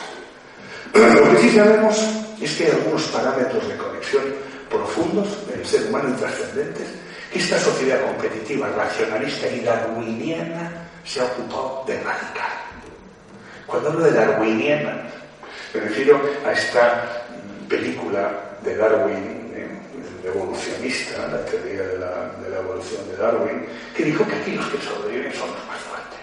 Lo 0.93 1.31
que 1.31 1.37
sí 1.41 1.55
sabemos 1.55 1.97
es 2.41 2.55
que 2.55 2.65
hay 2.65 2.71
algunos 2.71 3.03
parámetros 3.03 3.65
de 3.65 3.77
conexión 3.77 4.23
profundos 4.69 5.47
del 5.47 5.65
ser 5.65 5.87
humano 5.87 6.09
y 6.09 6.19
trascendentes 6.19 6.87
que 7.31 7.39
esta 7.39 7.57
sociedad 7.57 8.01
competitiva, 8.01 8.67
racionalista 8.75 9.47
y 9.47 9.61
darwiniana 9.61 10.89
se 11.05 11.21
ha 11.21 11.25
ocupado 11.25 11.85
de 11.87 11.95
erradicar. 11.95 12.51
Cuando 13.65 13.89
hablo 13.89 14.03
de 14.03 14.11
darwiniana, 14.11 15.03
me 15.73 15.79
refiero 15.79 16.21
a 16.45 16.51
esta 16.51 17.25
película 17.69 18.57
de 18.63 18.75
Darwin, 18.75 19.51
eh, 19.55 19.79
evolucionista, 20.25 21.27
la 21.27 21.45
teoría 21.45 21.83
de 21.83 21.99
la, 21.99 22.31
de 22.43 22.49
la, 22.49 22.57
evolución 22.57 23.07
de 23.09 23.15
Darwin, 23.15 23.65
que 23.95 24.03
dijo 24.03 24.27
que 24.27 24.35
aquí 24.35 24.51
los 24.51 24.67
que 24.67 24.81
sobreviven 24.81 25.31
son 25.33 25.49
los 25.51 25.67
más 25.67 25.79
fuertes, 25.79 26.18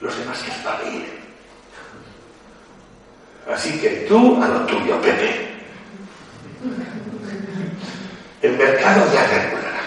los 0.00 0.18
demás 0.18 0.38
que 0.42 0.50
espabilen. 0.50 1.20
Así 3.52 3.78
que 3.80 4.06
tú 4.08 4.42
a 4.42 4.48
lo 4.48 4.66
tuyo, 4.66 5.00
Pepe. 5.00 5.50
El 8.42 8.56
mercado 8.56 9.12
ya 9.12 9.26
regulará. 9.26 9.80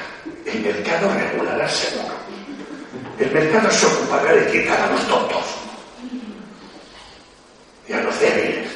El 0.45 0.59
mercado 0.61 1.13
regulará 1.13 1.69
seguro. 1.69 2.13
El 3.19 3.31
mercado 3.31 3.71
se 3.71 3.85
ocupará 3.85 4.33
de 4.33 4.51
quitar 4.51 4.79
a 4.81 4.87
los 4.87 5.07
tontos 5.07 5.43
y 7.87 7.93
a 7.93 8.01
los 8.01 8.19
débiles. 8.19 8.71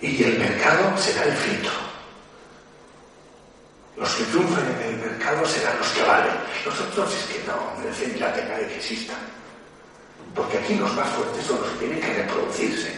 Y 0.00 0.22
el 0.22 0.38
mercado 0.38 0.96
será 0.96 1.24
el 1.24 1.32
filtro. 1.32 1.72
Los 3.96 4.14
que 4.14 4.24
triunfen 4.24 4.64
en 4.64 4.90
el 4.90 4.96
mercado 4.96 5.46
serán 5.46 5.78
los 5.78 5.88
que 5.88 6.02
valen. 6.02 6.39
Los 6.64 6.80
otros 6.80 7.14
es 7.14 7.24
que 7.24 7.46
no 7.46 7.54
merecen 7.78 8.20
la 8.20 8.32
pena 8.32 8.56
de 8.56 8.66
que 8.66 8.76
existan. 8.76 9.18
Porque 10.34 10.58
aquí 10.58 10.74
los 10.74 10.94
más 10.94 11.08
fuertes 11.10 11.44
son 11.46 11.60
los 11.60 11.70
que 11.70 11.78
tienen 11.86 12.00
que 12.00 12.14
reproducirse. 12.22 12.92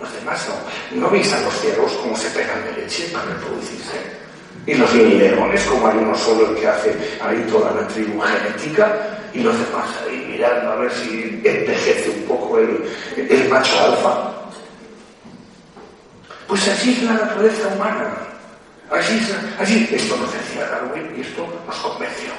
Los 0.00 0.12
demás 0.12 0.46
no. 0.48 1.00
¿No 1.00 1.10
veis 1.10 1.32
a 1.32 1.40
los 1.40 1.54
ciervos 1.60 1.92
cómo 2.02 2.16
se 2.16 2.28
pegan 2.30 2.64
de 2.64 2.82
leche 2.82 3.08
para 3.12 3.24
reproducirse? 3.24 4.26
Y 4.66 4.74
los 4.74 4.92
leones, 4.94 5.62
como 5.64 5.86
hay 5.86 5.96
uno 5.96 6.16
solo 6.16 6.50
el 6.50 6.56
que 6.56 6.66
hace 6.66 7.18
ahí 7.22 7.46
toda 7.50 7.70
la 7.70 7.86
tribu 7.88 8.20
genética, 8.20 9.16
y 9.32 9.40
los 9.40 9.54
demás 9.54 9.88
ahí 10.04 10.26
mirando 10.30 10.72
a 10.72 10.76
ver 10.76 10.92
si 10.92 11.40
envejece 11.44 12.10
un 12.10 12.22
poco 12.22 12.58
el, 12.58 12.82
el 13.16 13.48
macho 13.48 13.78
alfa. 13.78 14.32
Pues 16.48 16.68
así 16.68 16.92
es 16.92 17.02
la 17.04 17.12
naturaleza 17.12 17.68
humana. 17.68 18.16
Así 18.90 19.16
es, 19.18 19.34
así, 19.60 19.88
esto 19.90 20.16
nos 20.16 20.32
decía 20.32 20.66
Darwin 20.68 21.14
y 21.16 21.20
esto 21.20 21.46
nos 21.66 21.76
convenció. 21.76 22.30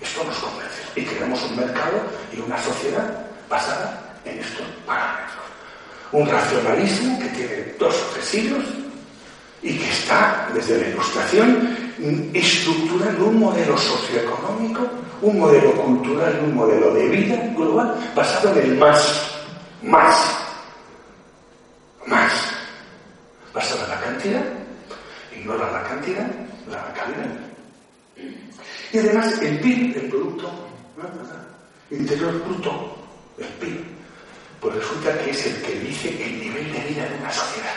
Esto 0.00 0.24
nos 0.24 0.36
convenció. 0.36 0.84
Y 0.94 1.04
creamos 1.04 1.42
un 1.44 1.56
mercado 1.56 2.00
y 2.32 2.40
una 2.40 2.58
sociedad 2.62 3.26
basada 3.48 4.18
en 4.24 4.38
estos 4.38 4.66
parámetros. 4.86 5.36
Un 6.12 6.28
racionalismo 6.28 7.18
que 7.18 7.28
tiene 7.28 7.74
dos 7.78 7.94
o 7.94 8.18
y 9.62 9.78
que 9.78 9.90
está, 9.90 10.48
desde 10.54 10.80
la 10.80 10.88
ilustración, 10.88 11.76
estructurando 12.32 13.26
un 13.26 13.40
modelo 13.40 13.76
socioeconómico, 13.76 14.86
un 15.22 15.38
modelo 15.38 15.72
cultural 15.72 16.38
y 16.40 16.44
un 16.44 16.54
modelo 16.54 16.92
de 16.94 17.08
vida 17.08 17.36
global 17.56 17.96
basado 18.14 18.52
en 18.52 18.58
el 18.58 18.78
más, 18.78 19.30
más, 19.82 20.38
más, 22.06 22.32
basado 23.52 23.84
en 23.84 23.90
la 23.90 24.00
cantidad, 24.00 24.44
ignora 25.36 25.72
la 25.72 25.82
cantidad, 25.82 26.30
la 26.70 26.92
calidad. 26.92 27.55
Y 28.92 28.98
además 28.98 29.40
el 29.42 29.58
PIB, 29.60 29.96
el 29.96 30.08
Producto 30.08 30.68
Interior 31.90 32.32
Bruto, 32.44 32.96
el 33.38 33.46
PIB, 33.46 33.84
pues 34.60 34.74
resulta 34.74 35.18
que 35.18 35.30
es 35.30 35.46
el 35.46 35.62
que 35.62 35.80
dice 35.80 36.24
el 36.24 36.40
nivel 36.40 36.72
de 36.72 36.80
vida 36.80 37.08
de 37.08 37.16
una 37.16 37.32
sociedad. 37.32 37.74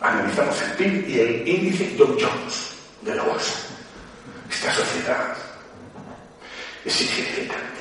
Analizamos 0.00 0.62
el 0.62 0.70
PIB 0.72 1.08
y 1.08 1.20
el 1.20 1.48
índice 1.48 1.96
Dow 1.96 2.16
Jones 2.18 2.72
de 3.02 3.14
la 3.14 3.22
bolsa. 3.22 3.54
Esta 4.50 4.72
sociedad 4.72 5.36
es 6.84 7.00
insignificante. 7.00 7.80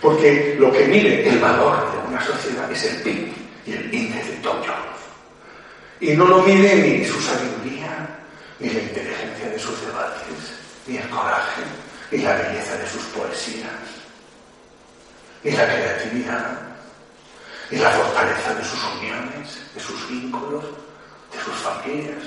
Porque 0.00 0.56
lo 0.58 0.70
que 0.72 0.86
mide 0.86 1.28
el 1.28 1.38
valor 1.38 1.92
de 1.92 2.08
una 2.08 2.24
sociedad 2.24 2.70
es 2.70 2.84
el 2.84 3.02
PIB 3.02 3.32
y 3.66 3.72
el 3.72 3.94
índice 3.94 4.38
Dow 4.42 4.54
Jones. 4.54 4.93
Y 6.00 6.10
no 6.12 6.26
lo 6.26 6.42
mide 6.42 6.74
ni 6.76 7.04
su 7.04 7.20
sabiduría, 7.20 8.08
ni 8.58 8.68
la 8.68 8.80
inteligencia 8.80 9.48
de 9.48 9.58
sus 9.58 9.80
debates, 9.86 10.54
ni 10.86 10.96
el 10.96 11.08
coraje, 11.08 11.62
ni 12.10 12.18
la 12.18 12.34
belleza 12.34 12.76
de 12.76 12.88
sus 12.88 13.02
poesías, 13.04 13.70
ni 15.42 15.52
la 15.52 15.64
creatividad, 15.64 16.58
ni 17.70 17.78
la 17.78 17.90
fortaleza 17.90 18.54
de 18.54 18.64
sus 18.64 18.84
uniones, 18.98 19.58
de 19.74 19.80
sus 19.80 20.08
vínculos, 20.08 20.64
de 21.32 21.40
sus 21.40 21.54
familias. 21.54 22.24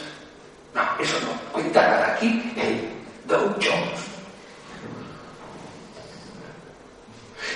No, 0.73 0.81
eso 0.99 1.17
no 1.21 1.51
cuenta 1.51 1.81
nada 1.81 2.13
aquí 2.13 2.53
el 2.57 2.89
Dow 3.25 3.55
Jones. 3.61 3.99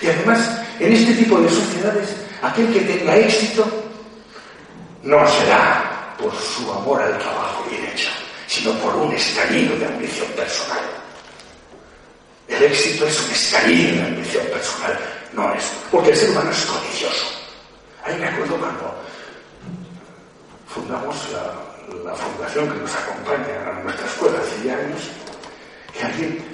Y 0.02 0.08
además, 0.08 0.62
en 0.80 0.94
este 0.94 1.14
tipo 1.14 1.40
de 1.40 1.50
sociedades, 1.50 2.16
aquel 2.42 2.74
que 2.74 2.82
tenga 2.82 3.16
éxito 3.16 3.68
no 5.04 5.28
será 5.28 5.91
por 6.22 6.34
su 6.36 6.72
amor 6.72 7.02
al 7.02 7.18
trabajo 7.18 7.66
bien 7.70 7.84
hecho, 7.86 8.10
sino 8.48 8.72
por 8.80 8.96
un 8.96 9.12
estallido 9.14 9.76
de 9.78 9.86
ambición 9.86 10.28
personal. 10.36 10.80
El 12.48 12.64
éxito 12.64 13.08
es 13.08 13.22
un 13.22 13.32
estallido 13.32 13.96
de 13.96 14.08
ambición 14.08 14.46
personal, 14.48 15.00
no 15.34 15.54
es, 15.54 15.72
porque 15.90 16.12
el 16.12 16.16
ser 16.16 16.30
humano 16.30 16.52
es 16.52 16.66
codicioso. 16.66 17.26
Ahí 18.04 18.18
me 18.20 18.28
acuerdo 18.28 18.58
cuando 18.58 18.96
fundamos 20.68 21.16
la, 21.32 22.16
fundación 22.16 22.70
que 22.72 22.80
nos 22.80 22.96
acompaña 22.96 23.70
a 23.70 23.84
nuestra 23.84 24.06
escuela 24.06 24.40
hace 24.40 24.68
ya 24.68 24.78
años, 24.78 25.02
que 25.94 26.04
alguien, 26.04 26.46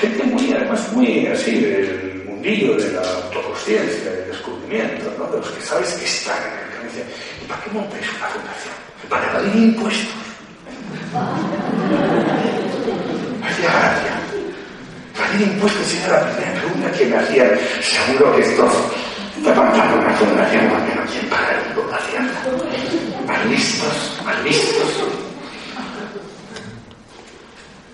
gente 0.00 0.22
muy, 0.24 0.52
además 0.52 0.92
muy 0.92 1.26
así, 1.26 1.60
del 1.60 2.24
mundillo 2.26 2.76
de 2.76 2.92
la 2.92 3.00
autoconsciencia, 3.00 4.10
del 4.10 4.28
descubrimiento, 4.28 5.12
¿no? 5.18 5.26
de 5.26 5.38
los 5.38 5.50
que 5.50 5.62
sabes 5.62 5.92
que 5.94 6.04
están 6.04 6.38
en 6.42 6.58
el 6.58 6.76
camino, 6.76 7.04
¿y 7.42 7.46
para 7.46 7.62
qué 7.62 7.70
montáis 7.70 8.06
una 8.16 8.26
fundación? 8.28 8.79
Para 9.08 9.30
evadir 9.30 9.56
impuestos. 9.56 10.14
Hacía 13.44 13.70
gracia. 13.70 14.12
Evadir 15.16 15.48
impuestos 15.48 15.94
era 15.94 16.20
la 16.20 16.32
primera 16.32 16.60
pregunta 16.60 16.92
que 16.92 17.06
me 17.06 17.16
hacían. 17.16 17.50
Seguro 17.82 18.36
que 18.36 18.42
esto 18.42 18.90
levantando 19.42 19.96
una 19.96 20.12
fundación 20.14 20.68
porque 20.68 20.94
no 20.94 21.04
quieren 21.06 21.30
pagar 21.30 21.60
la 21.90 21.96
hacienda. 21.96 22.32
Mal 23.26 23.50
listos, 23.50 24.20
mal 24.24 24.44
listos. 24.44 24.88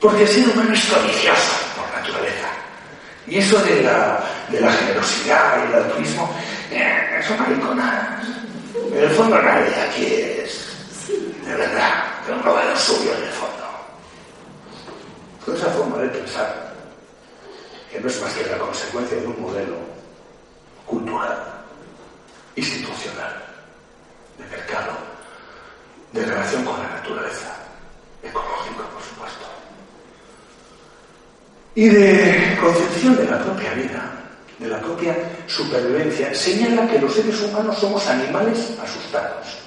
Porque 0.01 0.23
el 0.23 0.29
ser 0.29 0.49
humano 0.49 0.73
es 0.75 0.85
codicioso 0.85 1.53
por 1.77 2.01
naturaleza. 2.01 2.49
Y 3.27 3.39
eso 3.39 3.59
de 3.59 3.83
la, 3.83 4.25
de 4.51 4.61
la 4.61 4.73
generosidad 4.73 5.59
y 5.59 5.69
el 5.69 5.75
altruismo 5.83 6.31
eh, 6.71 7.21
son 7.27 7.39
mariconadas. 7.41 8.27
En 8.93 9.03
el 9.03 9.11
fondo 9.11 9.41
nadie 9.43 9.75
aquí 9.89 10.05
es 10.05 10.66
de 11.47 11.55
verdad, 11.55 12.05
no 12.29 12.53
va 12.53 12.65
lo 12.65 12.77
suyo 12.77 13.15
en 13.17 13.23
el 13.23 13.31
fondo. 13.31 13.67
Con 15.45 15.55
esa 15.55 15.67
forma 15.67 15.99
de 15.99 16.09
pensar, 16.09 16.75
que 17.91 18.01
no 18.01 18.09
es 18.09 18.21
más 18.21 18.33
que 18.33 18.51
la 18.51 18.59
consecuencia 18.59 19.19
de 19.19 19.27
un 19.29 19.41
modelo 19.41 19.77
cultural, 20.85 21.39
institucional, 22.57 23.45
de 24.39 24.45
mercado, 24.57 24.93
de 26.13 26.25
relación 26.25 26.65
con 26.65 26.83
la 26.83 26.89
naturaleza, 26.89 27.55
ecológico, 28.25 28.83
por 28.93 29.03
supuesto, 29.03 29.47
y 31.77 31.89
de 31.89 32.59
concepción 32.61 33.17
de 33.17 33.25
la 33.25 33.39
propia 33.39 33.73
vida, 33.75 34.13
de 34.59 34.67
la 34.67 34.81
propia 34.81 35.17
supervivencia, 35.47 36.35
señala 36.35 36.91
que 36.91 36.99
los 36.99 37.15
seres 37.15 37.41
humanos 37.43 37.79
somos 37.79 38.05
animales 38.09 38.73
asustados 38.83 39.66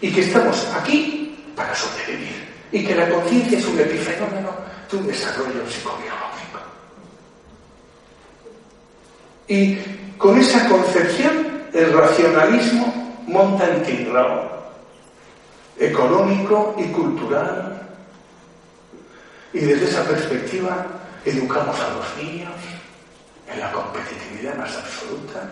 y 0.00 0.12
que 0.12 0.20
estamos 0.22 0.66
aquí 0.74 1.38
para 1.54 1.74
sobrevivir 1.74 2.46
y 2.72 2.84
que 2.84 2.94
la 2.94 3.08
conciencia 3.08 3.58
es 3.58 3.66
un 3.66 3.78
epifenómeno 3.78 4.50
de 4.90 4.96
un 4.96 5.06
desarrollo 5.06 5.68
psicobiológico. 5.68 6.60
Y 9.48 9.76
con 10.18 10.38
esa 10.38 10.68
concepción, 10.68 11.64
el 11.72 11.92
racionalismo 11.92 13.22
monta 13.26 13.68
en 13.68 13.82
tinglao 13.82 14.56
económico 15.78 16.74
y 16.78 16.84
cultural. 16.84 17.82
Y 19.52 19.60
desde 19.60 19.86
esa 19.86 20.04
perspectiva 20.04 20.86
educamos 21.24 21.78
a 21.80 21.90
los 21.90 22.24
niños 22.24 22.54
en 23.52 23.60
la 23.60 23.72
competitividad 23.72 24.56
más 24.56 24.76
absoluta. 24.76 25.50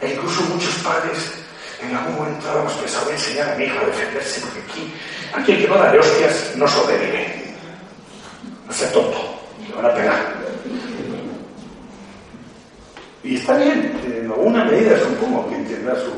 E 0.00 0.14
incluso 0.14 0.42
muchos 0.44 0.74
padres 0.76 1.32
en 1.80 1.94
algún 1.94 2.16
momento 2.16 2.58
hemos 2.58 2.72
pensado, 2.74 3.10
enseñar 3.10 3.50
a 3.50 3.54
mi 3.54 3.64
hijo 3.64 3.78
a 3.78 3.86
defenderse, 3.86 4.40
porque 4.40 4.60
aquí, 4.60 4.94
aquí 5.32 5.52
el 5.52 5.62
que 5.62 5.68
no 5.68 5.74
da 5.76 5.92
de 5.92 5.98
hostias 5.98 6.52
no 6.56 6.66
sobrevive. 6.66 7.54
No 8.66 8.72
sea 8.72 8.92
tonto, 8.92 9.40
le 9.66 9.74
van 9.74 9.86
a 9.86 9.94
pegar. 9.94 10.38
Y 13.22 13.36
está 13.36 13.56
bien, 13.56 14.00
en 14.04 14.26
alguna 14.26 14.64
medida 14.64 14.98
supongo 14.98 15.48
que 15.50 15.56
tendrá 15.56 15.94
su, 15.96 16.10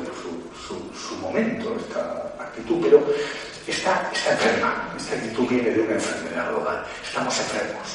su, 0.67 1.17
momento 1.17 1.77
esta 1.79 2.01
actitud, 2.39 2.81
pero 2.83 3.05
está, 3.67 4.11
está 4.13 4.33
enferma. 4.33 4.95
Esta 4.97 5.15
actitud 5.15 5.49
viene 5.49 5.71
de 5.71 5.81
una 5.81 5.93
enfermedad 5.95 6.51
global. 6.51 6.85
Estamos 7.05 7.39
enfermos. 7.39 7.89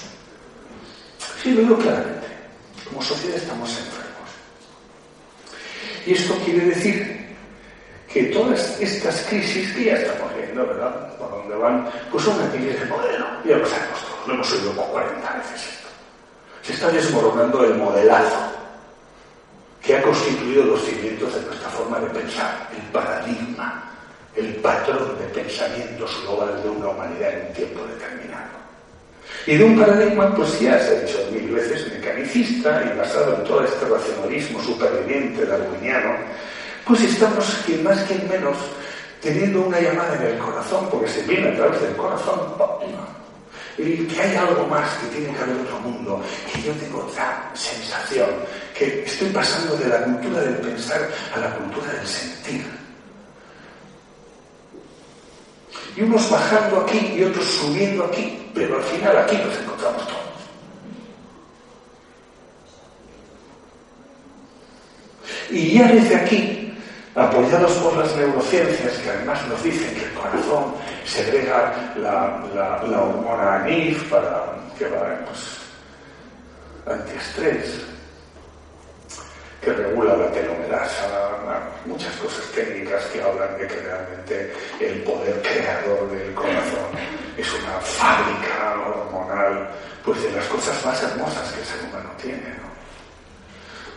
Sí, 1.41 1.51
lo 1.51 1.62
digo 1.62 1.78
claramente. 1.78 2.28
Como 2.88 3.01
sociedad 3.01 3.38
estamos 3.38 3.69
enfermos. 3.69 4.06
Y 6.06 6.13
esto 6.13 6.36
quiere 6.45 6.65
decir 6.65 7.24
que 8.15 8.23
todas 8.32 8.80
estas 8.80 9.25
crisis 9.28 9.73
que 9.73 9.84
ya 9.84 9.97
estamos 9.97 10.34
viendo, 10.38 10.65
¿verdad? 10.65 11.17
Por 11.17 11.32
donde 11.32 11.54
van, 11.58 11.86
pues 12.10 12.23
son 12.23 12.39
una 12.39 12.49
crisis 12.49 12.80
de 12.80 12.86
modelo. 12.86 13.25
Ya 13.43 13.58
lo 13.58 13.65
sabemos 13.65 13.99
todos, 14.08 14.28
lo 14.28 14.34
hemos 14.36 14.51
oído 14.54 14.71
por 14.71 14.86
40 14.86 15.34
veces 15.34 15.67
esto. 15.67 15.89
Se 16.62 16.71
está 16.71 16.88
desmoronando 16.91 17.65
el 17.65 17.75
modelazo 17.75 18.54
que 19.82 19.97
ha 19.97 20.01
constituido 20.01 20.63
los 20.63 20.82
cimientos 20.86 21.36
de 21.36 21.41
nuestra 21.41 21.69
forma 21.71 21.99
de 21.99 22.08
pensar, 22.08 22.69
el 22.73 22.84
paradigma, 22.93 23.91
el 24.34 24.56
patrón 24.63 25.19
de 25.19 25.25
pensamientos 25.41 26.17
global 26.21 26.63
de 26.63 26.69
una 26.69 26.88
humanidad 26.88 27.34
en 27.34 27.47
un 27.47 27.54
tiempo 27.54 27.82
determinado. 27.84 28.56
Y 29.45 29.58
de 29.58 29.63
un 29.65 29.78
paradigma, 29.78 30.34
pues 30.34 30.58
ya 30.62 30.80
se 30.80 30.95
ha 30.95 30.99
dicho 31.01 31.19
mil 31.34 31.51
veces, 31.51 31.91
mecanicista 31.91 32.82
y 32.82 32.97
basado 32.97 33.36
en 33.36 33.43
todo 33.43 33.65
este 33.65 33.86
racionalismo 33.86 34.63
superviviente 34.63 35.45
darwiniano, 35.45 36.15
pues 36.85 37.01
estamos, 37.01 37.45
quien 37.65 37.83
más, 37.83 38.01
quien 38.03 38.27
menos, 38.27 38.57
teniendo 39.21 39.61
una 39.61 39.79
llamada 39.79 40.15
en 40.15 40.33
el 40.33 40.37
corazón, 40.37 40.87
porque 40.89 41.09
se 41.09 41.23
viene 41.23 41.49
a 41.49 41.55
través 41.55 41.81
del 41.81 41.95
corazón, 41.95 42.39
y 43.77 44.05
que 44.05 44.21
hay 44.21 44.35
algo 44.35 44.67
más, 44.67 44.89
que 44.99 45.07
tiene 45.07 45.33
que 45.35 45.43
haber 45.43 45.57
otro 45.57 45.79
mundo, 45.79 46.21
que 46.53 46.61
yo 46.61 46.71
tengo 46.73 46.99
otra 46.99 47.51
sensación, 47.53 48.29
que 48.77 49.03
estoy 49.03 49.29
pasando 49.29 49.75
de 49.77 49.89
la 49.89 50.03
cultura 50.03 50.41
del 50.41 50.55
pensar 50.57 51.09
a 51.35 51.39
la 51.39 51.55
cultura 51.55 51.91
del 51.91 52.07
sentir. 52.07 52.65
Y 55.97 56.01
unos 56.01 56.29
bajando 56.29 56.81
aquí 56.81 57.15
y 57.17 57.23
otros 57.23 57.45
subiendo 57.45 58.05
aquí, 58.05 58.49
pero 58.53 58.77
al 58.77 58.83
final 58.83 59.17
aquí 59.17 59.37
nos 59.37 59.57
encontramos 59.57 60.07
todos. 60.07 60.25
Y 65.49 65.77
ya 65.77 65.87
desde 65.87 66.15
aquí 66.15 66.64
apoyados 67.15 67.71
por 67.73 67.95
las 67.97 68.15
neurociencias, 68.15 68.97
que 68.99 69.10
además 69.10 69.47
nos 69.47 69.63
dicen 69.63 69.95
que 69.95 70.04
el 70.04 70.13
corazón 70.13 70.75
segrega 71.06 71.93
la, 71.95 72.43
la, 72.54 73.01
hormona 73.01 73.56
ANIF 73.56 74.04
para 74.10 74.45
que 74.78 74.86
va 74.88 75.17
pues, 75.25 75.58
antiestrés, 76.86 77.82
que 79.62 79.71
regula 79.71 80.15
la 80.17 80.32
telomerasa, 80.32 81.08
muchas 81.86 82.13
cosas 82.17 82.45
técnicas 82.54 83.04
que 83.06 83.21
hablan 83.21 83.58
de 83.58 83.67
que 83.67 83.75
realmente 83.75 84.54
el 84.80 85.01
poder 85.04 85.41
creador 85.41 86.12
del 86.12 86.34
corazón 86.34 86.91
es 87.38 87.54
una 87.54 87.80
fábrica 87.80 88.75
hormonal 88.88 89.69
pues 90.04 90.21
de 90.21 90.32
las 90.32 90.45
cosas 90.45 90.86
más 90.86 91.01
hermosas 91.01 91.51
que 91.51 91.62
el 91.62 91.65
ser 91.65 91.80
humano 91.89 92.10
tiene. 92.21 92.74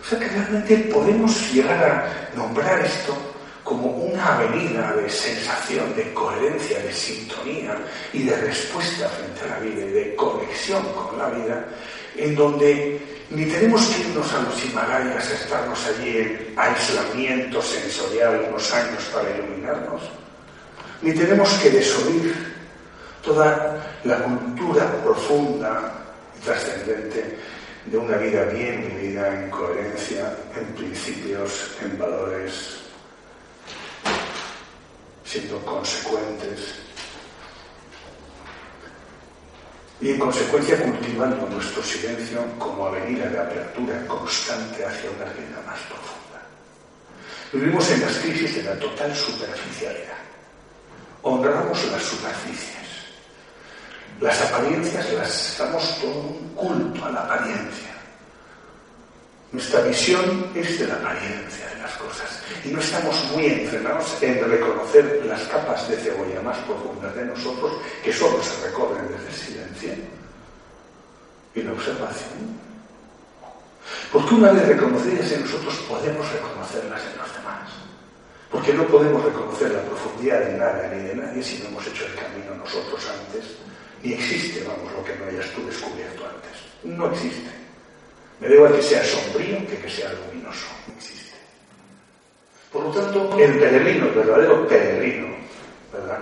O 0.08 0.10
sea 0.10 0.20
que 0.20 0.28
realmente 0.28 0.74
podemos 0.90 1.52
llegar 1.52 1.84
a 1.84 2.34
nombrar 2.34 2.80
esto 2.80 3.14
como 3.62 3.88
una 3.88 4.38
avenida 4.38 4.94
de 4.94 5.10
sensación, 5.10 5.94
de 5.94 6.14
coherencia, 6.14 6.78
de 6.78 6.90
sintonía 6.90 7.76
y 8.14 8.22
de 8.22 8.34
respuesta 8.36 9.06
frente 9.10 9.42
a 9.42 9.48
la 9.48 9.58
vida 9.58 9.84
y 9.84 9.90
de 9.90 10.16
conexión 10.16 10.82
con 10.94 11.18
la 11.18 11.28
vida, 11.28 11.62
en 12.16 12.34
donde 12.34 13.26
ni 13.28 13.44
tenemos 13.44 13.84
que 13.84 14.00
irnos 14.00 14.32
a 14.32 14.40
los 14.40 14.64
Himalayas 14.64 15.28
a 15.28 15.34
estarnos 15.34 15.78
allí 15.86 16.16
en 16.16 16.54
aislamiento 16.56 17.60
sensorial 17.60 18.46
unos 18.48 18.72
años 18.72 19.04
para 19.12 19.28
iluminarnos, 19.28 20.00
ni 21.02 21.12
tenemos 21.12 21.50
que 21.58 21.68
desoír 21.68 22.34
toda 23.22 23.76
la 24.04 24.16
cultura 24.20 24.90
profunda 25.04 25.92
y 26.34 26.44
trascendente 26.46 27.57
de 27.86 27.96
una 27.96 28.16
vida 28.16 28.44
bien 28.44 28.88
vivida 28.88 29.34
en 29.34 29.50
coherencia, 29.50 30.36
en 30.56 30.66
principios, 30.74 31.76
en 31.82 31.98
valores, 31.98 32.80
siendo 35.24 35.58
consecuentes 35.64 36.74
y 40.00 40.10
en 40.10 40.18
consecuencia 40.18 40.82
cultivando 40.82 41.48
nuestro 41.48 41.82
silencio 41.82 42.44
como 42.58 42.86
avenida 42.86 43.28
de 43.28 43.38
apertura 43.38 44.06
constante 44.06 44.84
hacia 44.84 45.10
una 45.10 45.24
vida 45.32 45.62
más 45.66 45.80
profunda. 45.80 46.42
Vivimos 47.52 47.90
en 47.90 48.00
las 48.02 48.16
crisis 48.18 48.56
de 48.56 48.62
la 48.62 48.78
total 48.78 49.14
superficialidad. 49.14 50.18
Honramos 51.22 51.84
las 51.90 52.02
superficies 52.02 52.77
las 54.20 54.40
apariencias 54.42 55.12
las 55.12 55.56
damos 55.58 56.00
todo 56.00 56.20
un 56.20 56.48
culto 56.54 57.04
a 57.04 57.10
la 57.10 57.20
apariencia. 57.20 57.94
Nuestra 59.52 59.80
visión 59.82 60.50
es 60.54 60.78
de 60.78 60.86
la 60.88 60.94
apariencia 60.94 61.68
de 61.68 61.82
las 61.82 61.92
cosas 61.96 62.42
y 62.64 62.68
no 62.68 62.80
estamos 62.80 63.16
muy 63.32 63.46
entrenados 63.46 64.20
en 64.20 64.44
reconocer 64.50 65.22
las 65.24 65.42
capas 65.42 65.88
de 65.88 65.96
cebolla 65.96 66.42
más 66.42 66.58
profundas 66.58 67.14
de 67.14 67.24
nosotros 67.26 67.72
que 68.04 68.12
solo 68.12 68.42
se 68.42 68.66
recorren 68.66 69.08
desde 69.08 69.28
el 69.28 69.34
silencio 69.34 69.94
y 71.54 71.62
la 71.62 71.72
observación. 71.72 72.58
Porque 74.12 74.34
una 74.34 74.52
vez 74.52 74.68
reconocidas 74.68 75.32
en 75.32 75.42
nosotros 75.42 75.74
podemos 75.88 76.30
reconocerlas 76.30 77.02
en 77.10 77.18
los 77.18 77.34
demás. 77.34 77.70
Porque 78.50 78.74
no 78.74 78.84
podemos 78.86 79.24
reconocer 79.24 79.70
la 79.70 79.82
profundidad 79.82 80.40
de 80.40 80.58
nada 80.58 80.90
ni 80.92 81.02
de 81.04 81.14
nadie 81.14 81.42
si 81.42 81.62
no 81.62 81.68
hemos 81.68 81.86
hecho 81.86 82.04
el 82.04 82.14
camino 82.14 82.54
nosotros 82.54 83.02
antes 83.08 83.44
ni 84.02 84.12
existe, 84.12 84.64
vamos, 84.66 84.92
lo 84.92 85.04
que 85.04 85.14
no 85.16 85.26
hayas 85.26 85.50
tú 85.52 85.66
descubierto 85.66 86.24
antes. 86.24 86.52
No 86.84 87.10
existe. 87.12 87.50
Me 88.40 88.48
da 88.48 88.54
igual 88.54 88.74
que 88.74 88.82
sea 88.82 89.04
sombrío 89.04 89.58
que 89.66 89.76
que 89.78 89.90
sea 89.90 90.12
luminoso. 90.12 90.66
No 90.86 90.94
existe. 90.94 91.36
Por 92.72 92.84
lo 92.84 92.90
tanto, 92.90 93.38
el 93.38 93.58
peregrino, 93.58 94.06
el 94.06 94.12
verdadero 94.12 94.68
peregrino, 94.68 95.28
¿verdad? 95.92 96.18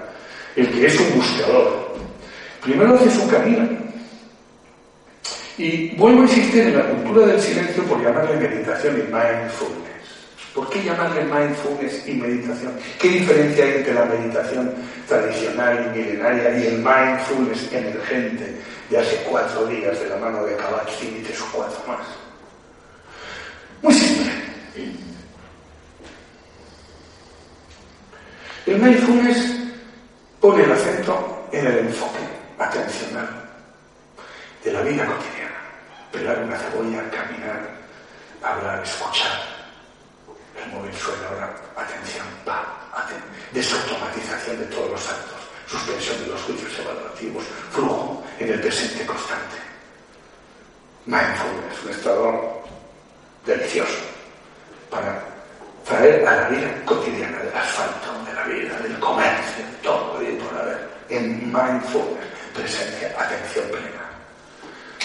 El 0.54 0.70
que 0.70 0.86
es 0.86 1.00
un 1.00 1.14
buscador, 1.16 1.96
primero 2.62 2.94
hace 2.94 3.10
su 3.10 3.28
camino. 3.28 3.68
Y 5.58 5.96
vuelvo 5.96 6.20
a 6.20 6.24
insistir 6.24 6.62
en 6.62 6.78
la 6.78 6.88
cultura 6.88 7.26
del 7.26 7.40
silencio 7.40 7.82
por 7.84 8.02
llamarle 8.02 8.36
meditación 8.36 8.96
y 8.96 9.02
mindfulness. 9.02 9.85
¿Por 10.56 10.70
qué 10.70 10.82
llamarle 10.82 11.22
mindfulness 11.22 12.08
y 12.08 12.14
meditación? 12.14 12.72
¿Qué 12.98 13.08
diferencia 13.08 13.62
hay 13.62 13.72
entre 13.72 13.92
la 13.92 14.06
meditación 14.06 14.74
tradicional 15.06 15.84
y 15.84 15.98
milenaria 15.98 16.58
y 16.58 16.66
el 16.68 16.78
mindfulness 16.78 17.70
emergente 17.74 18.56
de 18.88 18.98
hace 18.98 19.16
cuatro 19.28 19.66
días 19.66 20.00
de 20.00 20.08
la 20.08 20.16
mano 20.16 20.46
de 20.46 20.56
Kabat-Zinn 20.56 21.18
y 21.18 21.24
tres 21.24 21.42
o 21.42 21.46
cuatro 21.52 21.78
más? 21.86 22.06
Muy 23.82 23.92
simple. 23.92 24.32
El 28.64 28.78
mindfulness 28.78 29.56
pone 30.40 30.64
el 30.64 30.72
acento 30.72 31.48
en 31.52 31.66
el 31.66 31.78
enfoque 31.80 32.24
atencional 32.58 33.28
de 34.64 34.72
la 34.72 34.80
vida 34.80 35.04
cotidiana. 35.04 35.60
Pelar 36.10 36.42
una 36.42 36.56
cebolla, 36.56 37.10
caminar, 37.10 37.68
hablar, 38.42 38.82
escuchar 38.82 39.55
el 40.62 40.72
móvil 40.72 40.94
suena 40.94 41.28
ahora, 41.28 41.56
atención, 41.76 42.26
pa, 42.44 42.64
atención. 42.94 43.30
Desautomatización 43.52 44.58
de 44.60 44.66
todos 44.66 44.90
los 44.90 45.08
actos, 45.08 45.40
suspensión 45.66 46.20
de 46.20 46.26
los 46.28 46.42
juicios 46.42 46.78
evaluativos, 46.78 47.44
flujo 47.72 48.24
en 48.38 48.52
el 48.52 48.60
presente 48.60 49.06
constante. 49.06 49.56
Mindfulness, 51.06 51.84
un 51.84 51.90
estado 51.90 52.62
delicioso 53.44 53.98
para 54.90 55.22
traer 55.86 56.26
a 56.26 56.36
la 56.36 56.48
vida 56.48 56.84
cotidiana 56.84 57.38
del 57.38 57.56
asfalto, 57.56 58.24
de 58.26 58.34
la 58.34 58.44
vida, 58.44 58.78
del 58.80 58.98
comercio, 58.98 59.64
de 59.64 59.72
todo 59.82 60.22
y 60.22 60.32
por 60.36 60.58
haber, 60.58 60.88
en 61.08 61.46
mindfulness, 61.52 62.26
presencia, 62.54 63.14
atención 63.18 63.66
plena. 63.70 64.02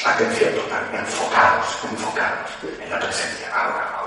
atención 0.03 0.55
total, 0.55 0.83
enfocados, 0.93 1.67
enfocados 1.91 2.49
en 2.81 2.89
la 2.89 2.99
presencia, 2.99 3.47
ahora, 3.53 3.89
ahora. 3.95 4.00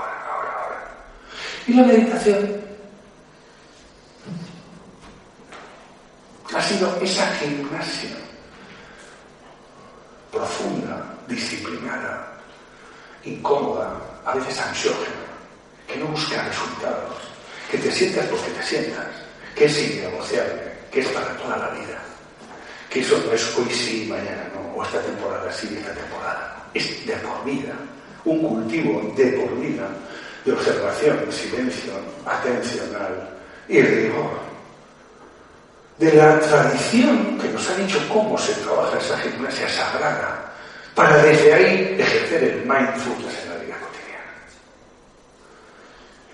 Y 1.67 1.73
la 1.73 1.83
meditación 1.83 2.61
ha 6.53 6.61
sido 6.61 6.95
esa 7.01 7.27
gimnasia 7.37 8.15
profunda, 10.31 11.15
disciplinada, 11.27 12.37
incómoda, 13.23 13.99
a 14.25 14.35
veces 14.35 14.59
ansiógena, 14.59 15.25
que 15.87 15.97
no 15.97 16.07
busca 16.07 16.43
resultados, 16.43 17.15
que 17.71 17.77
te 17.79 17.91
sientas 17.91 18.25
porque 18.27 18.51
te 18.51 18.63
sientas, 18.63 19.07
que 19.55 19.65
es 19.65 19.91
innegociable, 19.91 20.73
que 20.91 20.99
es 20.99 21.07
para 21.07 21.35
toda 21.37 21.57
la 21.57 21.69
vida, 21.69 21.99
que 22.89 22.99
eso 22.99 23.17
no 23.25 23.31
es 23.31 23.57
hoy 23.57 23.69
sí 23.73 24.07
mañana 24.07 24.47
no, 24.53 24.79
o 24.79 24.83
esta 24.83 25.01
temporada 25.01 25.51
sí 25.51 25.75
esta 25.77 25.93
temporada 25.93 26.63
es 26.73 27.05
de 27.07 27.15
por 27.17 27.43
vida, 27.43 27.73
un 28.23 28.41
cultivo 28.41 29.13
de 29.15 29.31
por 29.31 29.59
vida 29.59 29.89
de 30.45 30.53
observación, 30.53 31.25
silencio, 31.31 31.93
atencional 32.25 33.29
y 33.67 33.81
rigor. 33.81 34.45
De 35.97 36.13
la 36.13 36.39
tradición 36.39 37.39
que 37.39 37.49
nos 37.49 37.69
ha 37.69 37.75
dicho 37.75 37.99
cómo 38.11 38.37
se 38.37 38.53
trabaja 38.61 38.99
esa 38.99 39.17
gimnasia 39.19 39.67
sagrada, 39.67 40.53
para 40.93 41.17
desde 41.17 41.53
ahí 41.53 41.95
ejercer 41.99 42.43
el 42.43 42.57
mindfulness 42.59 43.43
en 43.43 43.49
la 43.49 43.55
vida 43.57 43.75
cotidiana. 43.79 44.33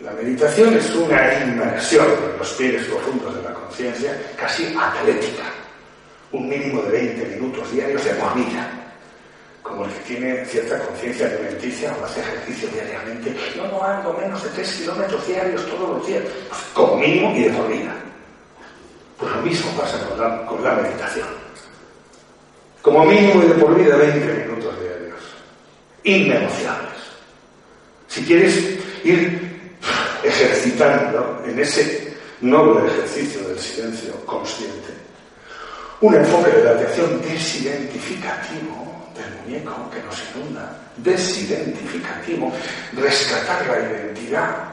La 0.01 0.11
meditación 0.11 0.75
es 0.75 0.93
una 0.93 1.43
inmersión 1.43 2.05
en 2.05 2.37
los 2.37 2.53
pies 2.53 2.85
profundos 2.85 3.35
de 3.35 3.43
la 3.43 3.53
conciencia 3.53 4.21
casi 4.35 4.75
atlética, 4.77 5.43
un 6.31 6.49
mínimo 6.49 6.81
de 6.83 6.91
20 6.91 7.25
minutos 7.37 7.71
diarios 7.71 8.03
de 8.03 8.13
vida, 8.13 8.80
como 9.61 9.85
el 9.85 9.91
que 9.91 9.99
tiene 10.01 10.45
cierta 10.45 10.79
conciencia 10.79 11.27
alimenticia 11.27 11.95
o 11.99 12.05
hace 12.05 12.19
ejercicio 12.21 12.69
diariamente. 12.69 13.35
Yo 13.55 13.67
no 13.67 13.83
ando 13.83 14.13
menos 14.13 14.43
de 14.43 14.49
3 14.49 14.73
kilómetros 14.73 15.27
diarios 15.27 15.65
todos 15.67 15.89
los 15.89 16.07
días, 16.07 16.23
pues, 16.49 16.61
como 16.73 16.97
mínimo 16.97 17.35
y 17.35 17.43
de 17.43 17.49
por 17.51 17.67
vida. 17.67 17.95
Pues 19.17 19.35
lo 19.35 19.41
mismo 19.41 19.71
pasa 19.79 19.99
con 20.07 20.19
la, 20.19 20.45
con 20.45 20.63
la 20.63 20.75
meditación. 20.75 21.27
Como 22.81 23.05
mínimo 23.05 23.43
y 23.43 23.47
de 23.47 23.53
por 23.53 23.75
vida 23.75 23.95
20 23.95 24.45
minutos 24.45 24.79
diarios. 24.79 25.19
Innegociables. 26.03 26.91
Si 28.07 28.25
quieres 28.25 28.57
ir 29.03 29.51
ejercitando 30.23 31.43
en 31.45 31.59
ese 31.59 32.17
noble 32.41 32.87
ejercicio 32.87 33.47
del 33.47 33.59
silencio 33.59 34.13
consciente, 34.25 34.89
un 36.01 36.15
enfoque 36.15 36.49
de 36.49 36.63
la 36.63 36.71
atención 36.71 37.21
desidentificativo 37.21 39.00
del 39.21 39.41
muñeco 39.43 39.89
que 39.91 40.01
nos 40.03 40.17
inunda, 40.35 40.77
desidentificativo, 40.97 42.51
rescatar 42.93 43.67
la 43.67 43.79
identidad 43.79 44.71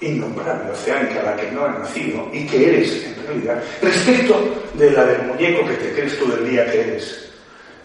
innombrable, 0.00 0.70
oceánica, 0.70 1.22
la 1.22 1.36
que 1.36 1.50
no 1.52 1.64
ha 1.64 1.70
nacido 1.70 2.28
y 2.32 2.46
que 2.46 2.68
eres 2.68 3.04
en 3.04 3.26
realidad, 3.26 3.62
respecto 3.80 4.62
de 4.74 4.90
la 4.90 5.04
del 5.04 5.22
muñeco 5.22 5.66
que 5.66 5.74
te 5.74 5.92
crees 5.94 6.18
todo 6.18 6.36
el 6.36 6.50
día 6.50 6.70
que 6.70 6.80
eres, 6.80 7.30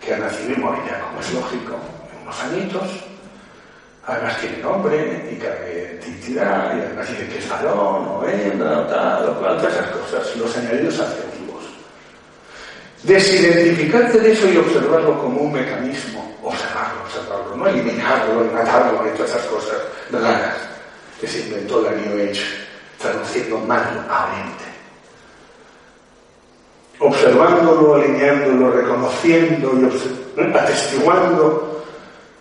que 0.03 0.13
ha 0.13 0.17
nacido 0.17 0.51
y 0.51 0.57
morirá, 0.57 0.99
como 1.01 1.22
es 1.22 1.34
lógico, 1.34 1.80
en 2.13 2.22
unos 2.24 2.43
añitos, 2.43 2.89
además 4.05 4.39
tiene 4.41 4.57
nombre 4.57 5.30
y 5.32 5.36
carga 5.36 5.72
identidad, 5.72 6.78
y 6.78 6.82
además 6.82 7.09
dice 7.09 7.28
que 7.28 7.38
es 7.38 7.49
varón 7.49 8.07
o 8.07 8.26
hembra 8.28 8.80
o 8.80 8.88
tal 8.88 9.30
o 9.30 9.39
cual, 9.39 9.57
todas 9.57 9.74
esas 9.74 9.88
cosas, 9.88 10.36
los 10.36 10.57
añadidos 10.57 10.99
adjetivos. 10.99 11.30
Desidentificarte 13.04 14.20
de 14.20 14.32
eso 14.32 14.47
y 14.47 14.58
observarlo 14.58 15.20
como 15.20 15.41
un 15.41 15.54
mecanismo, 15.54 16.38
observarlo, 16.43 17.02
observarlo, 17.04 17.56
no 17.56 17.68
eliminarlo, 17.68 18.45
matarlo 18.54 19.08
y 19.08 19.18
todas 19.18 19.32
esas 19.32 19.45
cosas 19.47 19.78
raras 20.12 20.56
que 21.20 21.28
se 21.28 21.39
inventó 21.39 21.82
la 21.82 21.91
New 21.91 22.30
Age, 22.30 22.43
traduciendo 22.99 23.58
mal 23.60 24.06
a 24.08 24.28
Oriente. 24.28 24.64
Observándolo, 26.99 27.95
alineándolo, 27.95 28.72
reconociendo 28.72 29.74
y 30.38 30.58
atestiguando 30.58 31.84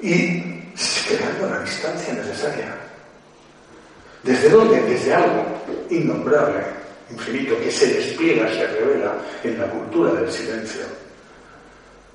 y 0.00 0.42
creando 1.08 1.48
la 1.48 1.60
distancia 1.60 2.12
necesaria. 2.12 2.74
¿Desde 4.22 4.50
dónde? 4.50 4.82
Desde 4.82 5.14
algo 5.14 5.44
innombrable, 5.88 6.79
infinito, 7.12 7.58
que 7.58 7.70
se 7.70 7.86
despliega, 7.86 8.48
se 8.48 8.66
revela 8.66 9.14
en 9.42 9.58
la 9.58 9.66
cultura 9.66 10.12
del 10.12 10.30
silencio, 10.30 10.82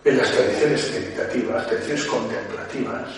en 0.04 0.18
las 0.18 0.32
tradiciones 0.32 0.92
meditativas, 0.92 1.68
tradiciones 1.68 2.06
contemplativas, 2.06 3.10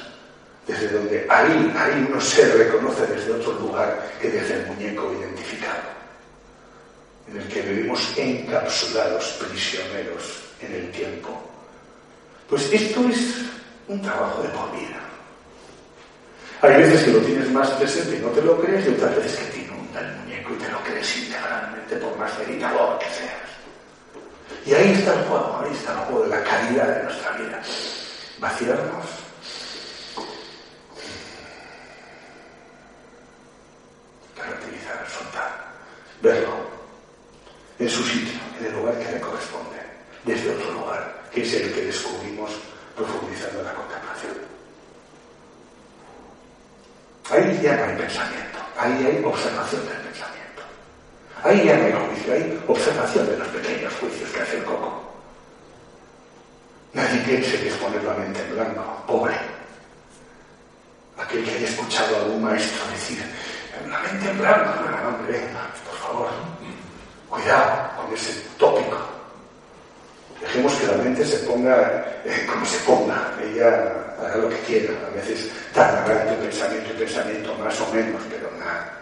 desde 0.65 0.89
donde 0.89 1.25
ahí, 1.29 1.73
ahí 1.77 2.05
uno 2.09 2.19
se 2.19 2.45
reconoce 2.53 3.07
desde 3.07 3.33
otro 3.33 3.53
lugar 3.53 4.09
que 4.21 4.29
desde 4.29 4.55
el 4.55 4.67
muñeco 4.67 5.13
identificado, 5.19 5.89
en 7.29 7.37
el 7.37 7.47
que 7.47 7.61
vivimos 7.61 8.17
encapsulados, 8.17 9.37
prisioneros 9.49 10.43
en 10.61 10.73
el 10.73 10.91
tiempo. 10.91 11.41
Pues 12.49 12.71
esto 12.71 13.07
es 13.09 13.41
un 13.87 14.01
trabajo 14.01 14.41
de 14.41 14.49
por 14.49 14.71
vida. 14.71 14.99
Hay 16.61 16.81
veces 16.81 17.03
que 17.03 17.11
lo 17.11 17.19
tienes 17.19 17.51
más 17.51 17.69
presente 17.71 18.17
y 18.17 18.19
no 18.19 18.29
te 18.29 18.41
lo 18.41 18.59
crees, 18.59 18.85
y 18.85 18.89
otras 18.89 19.15
veces 19.15 19.37
que 19.39 19.45
te 19.51 19.59
inunda 19.59 19.99
el 19.99 20.15
muñeco 20.17 20.53
y 20.53 20.57
te 20.57 20.71
lo 20.71 20.79
crees 20.83 21.17
por 21.95 22.17
más 22.17 22.37
meditador 22.39 22.99
que 22.99 23.05
seas. 23.05 23.47
Y 24.65 24.73
ahí 24.73 24.91
está 24.91 25.13
el 25.13 25.25
juego, 25.25 25.61
ahí 25.63 25.73
está 25.73 25.93
el 25.93 25.99
juego 25.99 26.23
de 26.23 26.29
la 26.29 26.43
calidad 26.43 26.97
de 26.97 27.03
nuestra 27.03 27.31
vida. 27.31 27.61
Vaciarnos 28.39 29.05
relativizar, 34.37 35.05
soltar, 35.09 35.65
verlo 36.21 36.55
en 37.79 37.89
su 37.89 38.03
sitio, 38.03 38.39
en 38.59 38.65
el 38.65 38.73
lugar 38.73 38.97
que 38.99 39.11
le 39.11 39.19
corresponde, 39.19 39.77
desde 40.25 40.55
otro 40.55 40.71
lugar, 40.73 41.23
que 41.31 41.41
es 41.43 41.53
el 41.53 41.73
que 41.73 41.85
descubrimos 41.85 42.51
profundizando 42.95 43.63
la 43.63 43.73
contemplación. 43.73 44.33
Ahí 47.29 47.59
ya 47.61 47.75
no 47.75 47.83
hay 47.83 47.97
pensamiento, 47.97 48.57
ahí 48.77 49.05
hay 49.05 49.23
observación 49.23 49.85
del 49.87 49.97
pensamiento. 49.97 50.36
Ahí 51.43 51.65
ya 51.65 51.77
no 51.77 51.85
hay 51.85 51.93
juicio, 51.93 52.33
hay 52.33 52.63
observación 52.67 53.27
de 53.27 53.37
los 53.37 53.47
pequeños 53.49 53.93
juicios 53.99 54.29
que 54.31 54.41
hace 54.41 54.57
el 54.57 54.63
coco. 54.63 55.03
Nadie 56.93 57.19
piense 57.21 57.59
que 57.59 57.67
es 57.67 57.75
poner 57.75 58.03
la 58.03 58.13
mente 58.13 58.41
en 58.41 58.55
blanco, 58.55 59.03
pobre. 59.05 59.35
Aquel 61.17 61.43
que 61.43 61.51
haya 61.51 61.67
escuchado 61.67 62.15
a 62.15 62.19
algún 62.19 62.43
maestro 62.43 62.91
decir, 62.91 63.23
la 63.87 63.99
mente 63.99 64.29
en 64.29 64.37
blanco. 64.39 64.81
No, 64.81 65.09
hombre, 65.09 65.41
por 65.85 65.97
favor, 65.99 66.29
cuidado 67.29 67.91
con 67.97 68.13
ese 68.13 68.41
tópico. 68.57 68.97
Dejemos 70.41 70.73
que 70.75 70.87
la 70.87 70.97
mente 71.03 71.25
se 71.25 71.37
ponga 71.39 72.21
eh, 72.25 72.47
como 72.49 72.65
se 72.65 72.77
ponga. 72.79 73.33
Ella 73.43 73.67
hará 74.19 74.37
lo 74.37 74.49
que 74.49 74.59
quiera. 74.59 74.93
A 75.07 75.15
veces 75.15 75.51
tardará 75.73 76.21
entre 76.21 76.47
pensamiento 76.47 76.89
y 76.93 76.97
pensamiento, 76.97 77.55
más 77.55 77.79
o 77.81 77.93
menos, 77.93 78.21
pero 78.29 78.49
nada. 78.59 78.97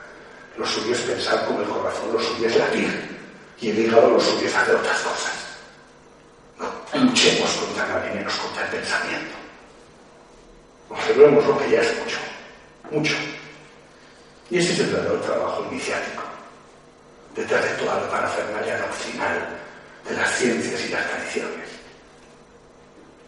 Lo 0.58 0.66
suyo 0.66 0.94
es 0.94 1.02
pensar 1.02 1.46
como 1.46 1.62
el 1.62 1.68
corazón, 1.68 2.14
lo 2.14 2.20
suyo 2.20 2.48
es 2.48 2.56
latir. 2.56 3.18
Y 3.60 3.70
el 3.70 3.80
hígado 3.80 4.12
lo 4.12 4.20
suyo 4.20 4.48
es 4.48 4.56
hacer 4.56 4.76
otras 4.76 5.00
cosas. 5.00 5.34
No 6.94 7.04
luchemos 7.04 7.52
contra 7.56 7.88
la 7.88 8.14
menos 8.14 8.34
contra 8.36 8.64
el 8.64 8.70
pensamiento. 8.70 9.36
Observemos 10.90 11.46
lo 11.46 11.58
que 11.58 11.70
ya 11.72 11.82
es 11.82 12.00
mucho. 12.00 12.18
Mucho. 12.92 13.16
Y 14.50 14.60
ese 14.60 14.74
es 14.74 14.80
el 14.80 14.88
verdadero 14.88 15.20
trabajo 15.22 15.66
iniciático, 15.72 16.24
detrás 17.36 17.64
de 17.64 17.70
toda 17.84 18.00
la 18.00 18.10
parafernalia 18.10 18.78
doctrinal 18.78 19.60
de 20.08 20.16
las 20.16 20.38
ciencias 20.38 20.86
y 20.86 20.90
las 20.90 21.10
tradiciones. 21.10 21.70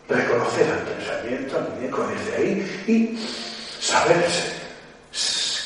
Reconocer 0.07 0.71
al 0.71 0.79
pensamiento, 0.83 1.57
al 1.57 1.69
muñeco 1.69 2.07
desde 2.07 2.35
ahí 2.37 2.83
y 2.87 3.83
saberse 3.83 4.53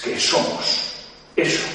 que 0.03 0.20
somos 0.20 0.71
eso. 1.36 1.68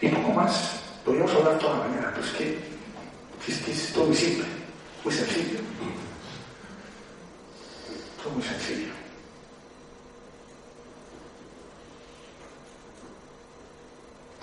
Y 0.00 0.08
poco 0.08 0.32
más. 0.32 0.80
Podríamos 1.04 1.32
hablar 1.34 1.58
toda 1.58 1.78
la 1.78 1.84
mañana, 1.88 2.12
pero 2.14 2.26
es 2.26 2.32
que 2.32 2.58
es, 3.48 3.58
que 3.58 3.72
es 3.72 3.92
todo 3.92 4.06
muy 4.06 4.16
simple, 4.16 4.46
muy 5.04 5.12
sencillo. 5.12 5.58
Todo 8.22 8.32
muy 8.34 8.42
sencillo. 8.42 8.92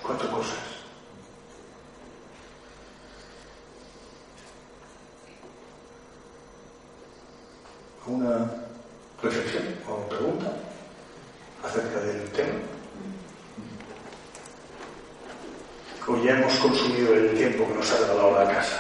Cuatro 0.02 0.32
cosas. 0.32 0.58
Una 8.08 8.52
reflexión 9.22 9.76
o 9.88 10.08
pregunta 10.08 10.54
acerca 11.64 12.00
del 12.00 12.30
tema. 12.32 12.78
ya 16.28 16.38
hemos 16.38 16.54
consumido 16.60 17.14
el 17.14 17.38
tiempo 17.38 17.68
que 17.68 17.74
nos 17.76 17.92
ha 17.92 17.98
regalado 18.00 18.44
la 18.44 18.52
casa. 18.52 18.78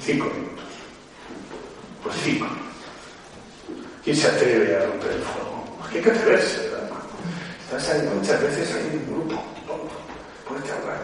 Cinco 0.00 0.26
minutos. 0.26 0.64
Pues 2.02 2.16
cinco 2.22 2.46
¿Quién 4.04 4.16
se 4.16 4.28
atreve 4.28 4.76
a 4.76 4.86
romper 4.86 5.12
el 5.12 5.22
fuego? 5.22 5.64
Hay 5.92 6.00
que 6.00 6.10
atreverse, 6.10 6.68
¿verdad? 6.68 6.88
Estás 7.64 7.88
ahí 7.90 8.08
muchas 8.14 8.40
veces 8.40 8.74
hay 8.74 8.96
un 8.96 9.06
grupo, 9.12 9.42
puedes 10.48 10.70
hablar. 10.70 11.02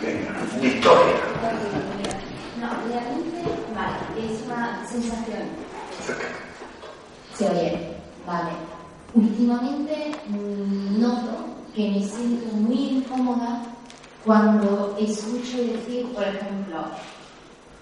Venga, 0.00 0.30
Victoria. 0.60 1.14
No, 2.60 2.68
realmente, 2.88 3.42
vale, 3.74 4.32
es 4.32 4.42
una 4.46 4.86
sensación. 4.86 5.42
Se 7.36 7.48
oye, 7.48 7.96
vale. 8.24 8.52
Últimamente 9.14 10.10
mm, 10.26 11.00
noto 11.00 11.46
que 11.72 11.88
me 11.88 12.02
siento 12.02 12.52
muy 12.56 12.98
incómoda 12.98 13.62
cuando 14.24 14.96
escucho 14.98 15.58
decir, 15.58 16.12
por 16.12 16.24
ejemplo, 16.24 16.84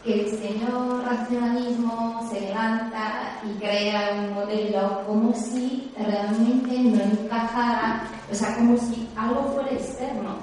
que 0.05 0.25
el 0.25 0.31
señor 0.31 1.03
racionalismo 1.07 2.29
se 2.31 2.41
levanta 2.41 3.41
y 3.45 3.59
crea 3.59 4.13
un 4.13 4.35
modelo 4.35 5.07
como 5.07 5.33
si 5.33 5.91
realmente 5.97 6.79
no 6.81 7.03
encajara, 7.03 8.02
o 8.31 8.35
sea, 8.35 8.55
como 8.57 8.77
si 8.79 9.09
algo 9.17 9.53
fuera 9.55 9.71
externo. 9.71 10.37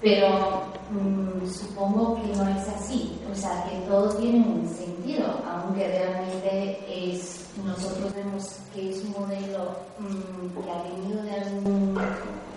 Pero 0.00 0.64
mm, 0.90 1.48
supongo 1.48 2.20
que 2.20 2.36
no 2.36 2.48
es 2.48 2.68
así, 2.68 3.18
o 3.32 3.34
sea, 3.34 3.64
que 3.64 3.76
todo 3.88 4.14
tiene 4.16 4.46
un 4.46 4.68
sentido, 4.68 5.40
aunque 5.50 5.88
realmente 5.88 6.78
es, 6.88 7.46
nosotros 7.64 8.14
vemos 8.14 8.56
que 8.74 8.90
es 8.90 9.02
un 9.04 9.12
modelo 9.12 9.78
mm, 9.98 10.62
que 10.62 10.70
ha 10.70 10.82
venido 10.82 11.22
de 11.22 11.32
algún 11.32 11.98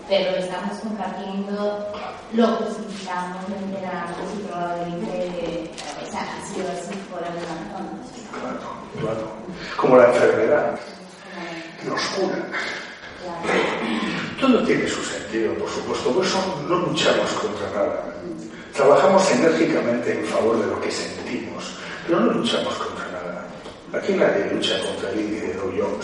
pero 0.09 0.37
estamos 0.37 0.77
compartiendo 0.79 1.85
lo 2.33 2.57
que 2.57 2.63
necesitamos, 2.63 3.49
lo 3.49 3.55
enteramos 3.57 4.17
y 4.33 4.43
probablemente 4.43 5.71
o 6.01 6.11
sea, 6.11 6.21
ha 6.21 6.45
sido 6.47 6.67
así 6.71 6.95
por 7.11 7.23
alguna 7.23 7.55
razón. 7.73 7.87
Claro, 8.31 8.59
claro. 9.01 9.27
Como 9.75 9.97
la 9.97 10.07
enfermedad 10.07 10.79
nos 11.85 12.01
cura. 12.01 12.45
Todo 14.39 14.63
tiene 14.63 14.87
su 14.87 15.01
sentido, 15.03 15.53
por 15.55 15.69
supuesto, 15.69 16.11
por 16.11 16.23
eso 16.25 16.37
no 16.67 16.75
luchamos 16.77 17.31
contra 17.33 17.69
nada. 17.71 18.13
Trabajamos 18.73 19.31
enérgicamente 19.31 20.13
en 20.13 20.25
favor 20.25 20.59
de 20.59 20.67
lo 20.67 20.79
que 20.79 20.91
sentimos, 20.91 21.63
pero 22.05 22.19
no 22.19 22.33
luchamos 22.33 22.73
contra 22.75 23.05
nada. 23.07 23.47
Aquí 23.93 24.13
nadie 24.13 24.51
lucha 24.53 24.79
contra 24.85 25.09
el 25.11 25.21
índice 25.21 25.47
de 25.47 25.53
Dow 25.55 25.99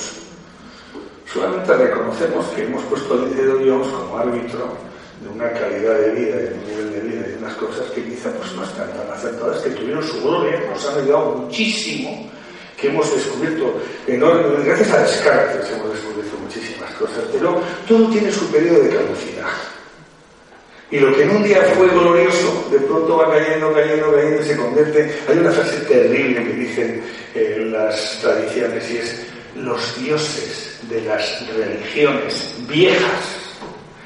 Solamente 1.32 1.74
reconocemos 1.74 2.46
que 2.48 2.64
hemos 2.64 2.84
puesto 2.86 3.14
al 3.14 3.36
de 3.36 3.70
Jones 3.70 3.88
como 3.88 4.18
árbitro 4.18 4.78
de 5.22 5.30
una 5.30 5.52
calidad 5.52 5.98
de 6.00 6.12
vida 6.12 6.36
de 6.38 6.54
un 6.54 6.66
nivel 6.66 6.92
de 6.92 7.00
vida 7.02 7.28
y 7.28 7.32
de 7.32 7.38
unas 7.38 7.54
cosas 7.56 7.90
que 7.92 8.04
quizá 8.04 8.32
pues, 8.32 8.52
no 8.54 8.64
están 8.64 8.92
tan 8.94 9.10
aceptadas, 9.12 9.62
que 9.62 9.70
tuvieron 9.72 10.04
su 10.04 10.22
gloria, 10.22 10.60
nos 10.70 10.88
han 10.88 11.02
ayudado 11.02 11.36
muchísimo, 11.36 12.30
que 12.84 12.90
hemos 12.90 13.16
descubierto 13.16 13.82
enorme, 14.06 14.66
gracias 14.66 14.92
a 14.92 15.04
Descartes 15.04 15.72
hemos 15.72 15.94
descubierto 15.94 16.38
muchísimas 16.38 16.92
cosas, 16.96 17.24
pero 17.32 17.62
todo 17.88 18.10
tiene 18.10 18.30
su 18.30 18.52
periodo 18.52 18.84
de 18.84 18.90
caducidad. 18.90 19.48
Y 20.92 21.00
lo 21.00 21.16
que 21.16 21.24
en 21.24 21.30
un 21.30 21.44
día 21.44 21.62
fue 21.78 21.88
glorioso, 21.88 22.68
de 22.70 22.80
pronto 22.80 23.16
va 23.16 23.32
cayendo, 23.32 23.74
cayendo, 23.74 24.14
cayendo 24.14 24.42
y 24.42 24.46
se 24.46 24.58
convierte. 24.58 25.18
Hay 25.30 25.38
una 25.38 25.52
frase 25.52 25.78
terrible 25.86 26.44
que 26.44 26.54
dicen 26.54 27.04
eh, 27.34 27.68
las 27.72 28.20
tradiciones 28.22 28.92
y 28.92 28.98
es: 28.98 29.28
los 29.56 30.04
dioses 30.04 30.80
de 30.90 31.02
las 31.04 31.48
religiones 31.56 32.54
viejas 32.68 33.24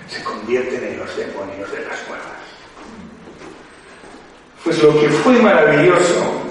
se 0.07 0.23
convierten 0.23 0.83
en 0.83 0.99
los 0.99 1.17
demonios 1.17 1.71
de 1.71 1.79
las 1.79 2.07
nuevas. 2.07 2.45
Pues 4.63 4.83
lo 4.83 4.99
que 4.99 5.09
fue 5.09 5.33
maravilloso, 5.41 6.46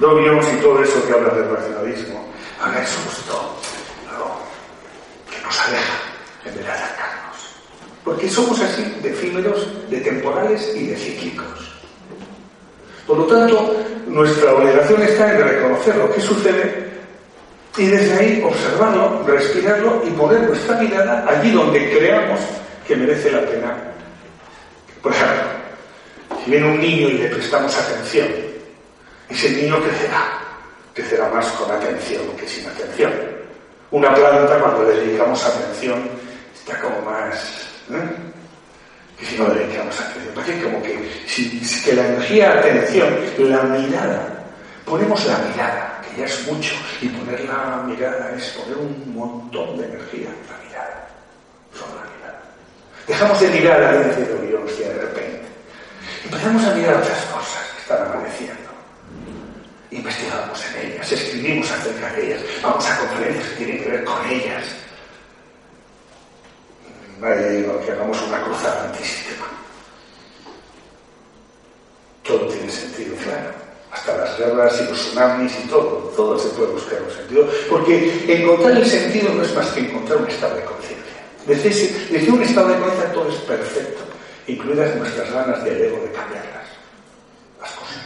Dobbs 0.00 0.46
y 0.52 0.56
todo 0.62 0.82
eso 0.82 1.06
que 1.06 1.12
habla 1.12 1.34
del 1.34 1.50
racionalismo, 1.50 2.24
ahora 2.62 2.82
es 2.82 2.90
justo 3.04 3.56
algo 4.08 4.38
que 5.28 5.40
nos 5.42 5.60
aleja 5.60 5.94
en 6.44 6.54
vez 6.54 6.64
de 6.64 6.70
acercarnos. 6.70 7.36
Porque 8.04 8.30
somos 8.30 8.60
así 8.60 8.82
de 9.02 9.10
efímeros, 9.10 9.66
de 9.90 10.00
temporales 10.00 10.72
y 10.76 10.86
de 10.86 10.96
cíclicos. 10.96 11.74
Por 13.06 13.18
lo 13.18 13.24
tanto, 13.24 13.74
nuestra 14.06 14.54
obligación 14.54 15.02
está 15.02 15.32
en 15.32 15.42
reconocer 15.42 15.96
lo 15.96 16.12
que 16.12 16.20
sucede 16.20 16.88
y 17.76 17.86
desde 17.86 18.14
ahí 18.14 18.42
observarlo, 18.44 19.24
respirarlo 19.26 20.02
y 20.06 20.10
poner 20.10 20.42
nuestra 20.42 20.76
mirada 20.78 21.26
allí 21.28 21.50
donde 21.50 21.90
creamos 21.90 22.40
que 22.86 22.96
merece 22.96 23.32
la 23.32 23.40
pena. 23.40 23.76
Por 25.02 25.12
ejemplo, 25.12 25.42
si 26.44 26.50
viene 26.50 26.66
un 26.66 26.80
niño 26.80 27.08
y 27.08 27.18
le 27.18 27.28
prestamos 27.28 27.76
atención, 27.76 28.47
ese 29.30 29.50
niño 29.50 29.82
crecerá, 29.82 30.38
crecerá 30.94 31.28
más 31.28 31.46
con 31.52 31.70
atención 31.70 32.22
que 32.36 32.48
sin 32.48 32.66
atención. 32.68 33.12
Una 33.90 34.14
planta, 34.14 34.58
cuando 34.58 34.84
le 34.84 35.00
dedicamos 35.00 35.44
atención, 35.44 36.08
está 36.54 36.80
como 36.80 37.00
más. 37.02 37.68
¿eh? 37.90 37.94
que 39.18 39.26
si 39.26 39.36
no 39.36 39.48
le 39.48 39.66
dedicamos 39.66 40.00
atención. 40.00 40.34
Parece 40.34 40.62
como 40.62 40.82
que, 40.82 41.24
si, 41.26 41.60
que 41.84 41.92
la 41.94 42.06
energía, 42.06 42.52
atención, 42.52 43.08
la 43.38 43.62
mirada, 43.62 44.44
ponemos 44.84 45.24
la 45.26 45.38
mirada 45.38 45.98
ya 46.18 46.24
es 46.24 46.46
mucho. 46.46 46.74
Y 47.00 47.08
poner 47.08 47.40
la 47.44 47.82
mirada 47.86 48.32
es 48.36 48.48
poner 48.50 48.76
un 48.76 49.14
montón 49.14 49.78
de 49.78 49.86
energía 49.86 50.28
en 50.28 50.46
la 50.50 50.68
mirada. 50.68 51.08
Solo 51.72 51.94
la 51.94 52.16
mirada. 52.16 52.42
Dejamos 53.06 53.40
de 53.40 53.48
mirar 53.48 53.82
a 53.82 53.92
la 53.92 53.98
de 54.00 54.46
biología 54.46 54.88
de 54.88 54.98
repente. 54.98 55.42
Empezamos 56.24 56.64
a 56.64 56.74
mirar 56.74 56.96
otras 56.96 57.24
cosas 57.26 57.72
que 57.74 57.82
están 57.82 58.06
amaneciendo. 58.06 58.67
Investigamos 59.90 60.64
en 60.66 60.92
ellas, 60.92 61.12
escribimos 61.12 61.70
acerca 61.70 62.12
de 62.12 62.26
ellas, 62.26 62.42
vamos 62.62 62.86
a 62.86 62.98
conferencias 62.98 63.48
que 63.48 63.56
tienen 63.56 63.82
que 63.82 63.90
ver 63.90 64.04
con 64.04 64.26
ellas. 64.28 64.64
Vale, 67.20 67.66
que 67.84 67.92
hagamos 67.92 68.22
una 68.22 68.42
cruzada 68.44 68.84
antisistema. 68.84 69.46
Todo 72.22 72.46
tiene 72.48 72.70
sentido, 72.70 73.16
claro 73.16 73.68
hasta 73.90 74.16
las 74.16 74.38
guerras 74.38 74.80
y 74.80 74.84
los 74.90 74.98
tsunamis 74.98 75.52
y 75.64 75.68
todo, 75.68 76.12
todo 76.16 76.38
se 76.38 76.48
puede 76.50 76.72
buscar 76.72 77.02
un 77.02 77.10
sentido, 77.10 77.48
porque 77.70 78.24
encontrar 78.28 78.72
el 78.72 78.86
sentido 78.86 79.32
no 79.32 79.42
es 79.42 79.54
más 79.54 79.68
que 79.68 79.80
encontrar 79.80 80.18
un 80.18 80.28
estado 80.28 80.56
de 80.56 80.64
conciencia. 80.64 80.98
Desde, 81.46 82.30
un 82.30 82.42
estado 82.42 82.68
de 82.68 82.78
conciencia 82.78 83.12
todo 83.12 83.28
es 83.30 83.36
perfecto, 83.36 84.02
incluidas 84.46 84.94
nuestras 84.96 85.32
ganas 85.32 85.64
de 85.64 85.86
ego 85.86 85.96
de 86.02 86.12
cambiarlas, 86.12 86.68
las 87.60 87.70
cosas. 87.72 87.96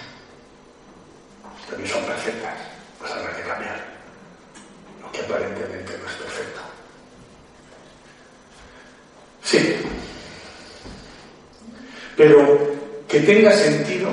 También 1.73 1.91
son 1.91 2.05
perfectas, 2.05 2.53
las 3.01 3.14
ganas 3.14 3.35
de 3.35 3.43
cambiar, 3.45 3.85
lo 5.01 5.11
que 5.11 5.20
aparentemente 5.20 5.97
no 5.97 6.07
es 6.07 6.16
perfecto. 6.16 6.61
Sí, 9.43 9.77
pero 12.14 12.59
que 13.09 13.20
tenga 13.20 13.53
sentido 13.53 14.11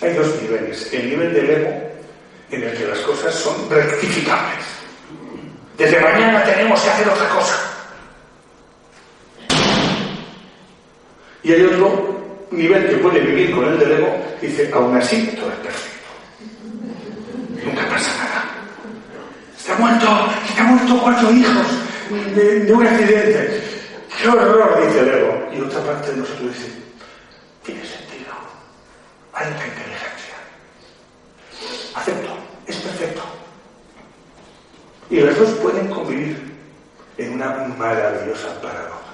hay 0.00 0.14
dos 0.14 0.40
niveles. 0.40 0.92
El 0.92 1.10
nivel 1.10 1.34
del 1.34 1.50
ego, 1.50 1.90
en 2.52 2.62
el 2.62 2.78
que 2.78 2.86
las 2.86 3.00
cosas 3.00 3.34
son 3.34 3.68
rectificables. 3.68 4.64
Desde 5.76 5.98
mañana 5.98 6.44
tenemos 6.44 6.80
que 6.80 6.90
hacer 6.90 7.08
otra 7.08 7.28
cosa. 7.28 7.60
Y 11.42 11.52
hay 11.52 11.62
otro 11.64 12.46
nivel 12.52 12.88
que 12.88 12.96
puede 12.98 13.18
vivir 13.18 13.50
con 13.50 13.64
el 13.64 13.80
del 13.80 13.92
ego, 13.94 14.24
que 14.40 14.46
dice, 14.46 14.70
aún 14.72 14.96
así 14.96 15.26
todo 15.36 15.50
es 15.50 15.56
perfecto. 15.56 15.96
Nunca 17.66 17.88
pasa 17.88 18.24
nada. 18.24 18.44
Se 19.58 19.65
muerto, 19.78 20.06
ha 20.08 20.62
muerto 20.62 21.00
cuatro 21.02 21.32
hijos 21.32 21.66
de, 22.34 22.72
un 22.72 22.86
accidente. 22.86 23.62
¡Qué 24.20 24.28
horror! 24.28 24.86
dice 24.86 25.00
el 25.00 25.08
ego. 25.08 25.48
Y 25.52 25.60
otra 25.60 25.80
parte 25.80 26.10
de 26.10 26.16
nosotros 26.18 26.54
dice, 26.54 26.72
tiene 27.62 27.84
sentido. 27.84 28.32
Hay 29.32 29.46
una 29.48 29.66
inteligencia. 29.66 30.34
Acepto, 31.94 32.36
es 32.66 32.76
perfecto. 32.76 33.22
Y 35.10 35.20
las 35.20 35.38
dos 35.38 35.50
pueden 35.50 35.88
convivir 35.88 36.56
en 37.18 37.32
una 37.34 37.50
maravillosa 37.78 38.60
paradoja. 38.60 39.06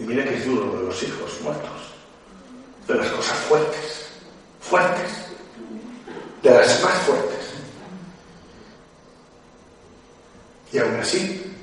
mira 0.11 0.23
que 0.25 0.35
es 0.35 0.45
duro 0.45 0.77
de 0.77 0.83
los 0.85 1.03
hijos 1.03 1.41
muertos, 1.41 1.71
de 2.87 2.95
las 2.95 3.07
cosas 3.09 3.37
fuertes, 3.39 4.09
fuertes. 4.59 5.11
De 6.43 6.49
las 6.49 6.83
más 6.83 6.93
fuertes. 7.03 7.51
Y 10.73 10.79
aún 10.79 10.95
así, 10.95 11.53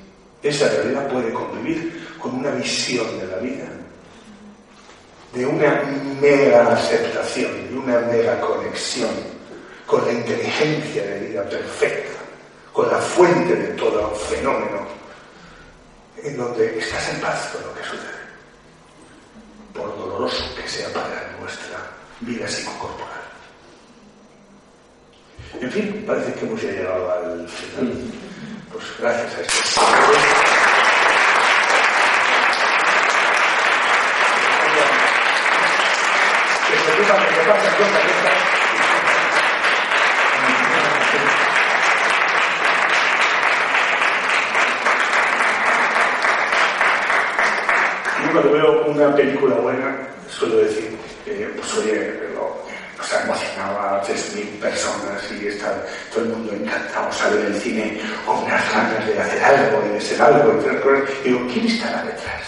esa 0.41 0.69
realidad 0.69 1.09
puede 1.09 1.33
convivir 1.33 2.07
con 2.17 2.35
una 2.35 2.51
visión 2.51 3.19
de 3.19 3.27
la 3.27 3.37
vida 3.37 3.69
de 5.33 5.45
una 5.45 5.83
mega 6.19 6.73
aceptación, 6.73 7.69
de 7.69 7.77
una 7.77 7.99
mega 7.99 8.39
conexión 8.41 9.11
con 9.85 10.05
la 10.05 10.13
inteligencia 10.13 11.03
de 11.03 11.19
vida 11.27 11.43
perfecta, 11.43 12.17
con 12.73 12.89
la 12.89 12.97
fuente 12.97 13.55
de 13.55 13.67
todo 13.69 14.13
fenómeno, 14.15 14.87
en 16.23 16.37
donde 16.37 16.79
estás 16.79 17.09
en 17.13 17.21
paz 17.21 17.49
con 17.53 17.61
lo 17.61 17.73
que 17.75 17.83
sucede, 17.83 18.18
que 20.55 20.67
sea 20.67 20.89
para 20.93 21.35
nuestra 21.39 21.79
vida 22.21 22.47
psicocorporal. 22.47 23.09
En 25.59 25.71
fin, 25.71 26.03
parece 26.05 26.33
que 26.33 26.45
hemos 26.45 26.61
ya 26.61 26.71
llegado 26.71 27.11
al 27.11 27.47
final. 27.47 27.93
Pues 28.71 28.85
gracias 28.99 29.35
a 29.35 29.41
esto. 29.41 29.81
Yo 48.23 48.31
cuando 48.33 48.51
veo 48.51 48.85
una 48.85 49.15
película 49.15 49.55
buena, 49.55 49.97
suelo 50.29 50.57
decir, 50.57 50.97
eh, 51.25 51.51
pues 51.55 51.77
oye, 51.77 52.29
o 52.99 53.03
sea, 53.03 53.23
emocionaba 53.23 53.97
a 53.97 54.03
3.000 54.03 54.59
personas 54.59 55.23
y 55.31 55.47
está 55.47 55.73
todo 56.13 56.25
el 56.25 56.29
mundo 56.31 56.53
encantado, 56.53 57.11
sale 57.11 57.37
del 57.37 57.55
cine 57.55 57.97
con 58.25 58.43
unas 58.43 58.73
ganas 58.73 59.07
de 59.07 59.19
hacer 59.19 59.43
algo 59.43 59.83
y 59.85 59.93
de 59.93 60.01
ser 60.01 60.21
algo 60.21 60.59
y 61.23 61.29
digo, 61.29 61.39
¿quién 61.51 61.65
estará 61.67 62.03
detrás? 62.03 62.43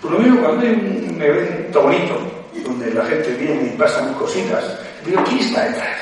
Por 0.00 0.12
lo 0.12 0.18
menos 0.18 0.38
cuando 0.38 0.66
hay 0.66 0.72
un 0.72 1.22
evento 1.22 1.82
bonito, 1.82 2.32
donde 2.64 2.94
la 2.94 3.04
gente 3.06 3.30
viene 3.34 3.72
y 3.74 3.76
pasan 3.76 4.14
cositas, 4.14 4.64
digo, 5.04 5.22
¿quién 5.24 5.38
está 5.40 5.64
detrás? 5.64 5.96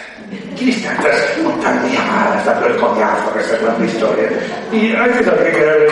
¿Quién 0.56 0.70
está 0.70 0.90
detrás 0.94 1.38
montando 1.42 1.88
llamadas, 1.88 2.44
dando 2.44 2.66
el 2.66 2.76
coñazo, 2.76 3.32
que 3.32 3.40
es 3.40 3.62
la 3.62 3.86
historia? 3.86 4.30
Y 4.72 4.92
hay 4.94 5.10
que 5.10 5.24
saber 5.24 5.44
que 5.44 5.58
querer 5.58 5.90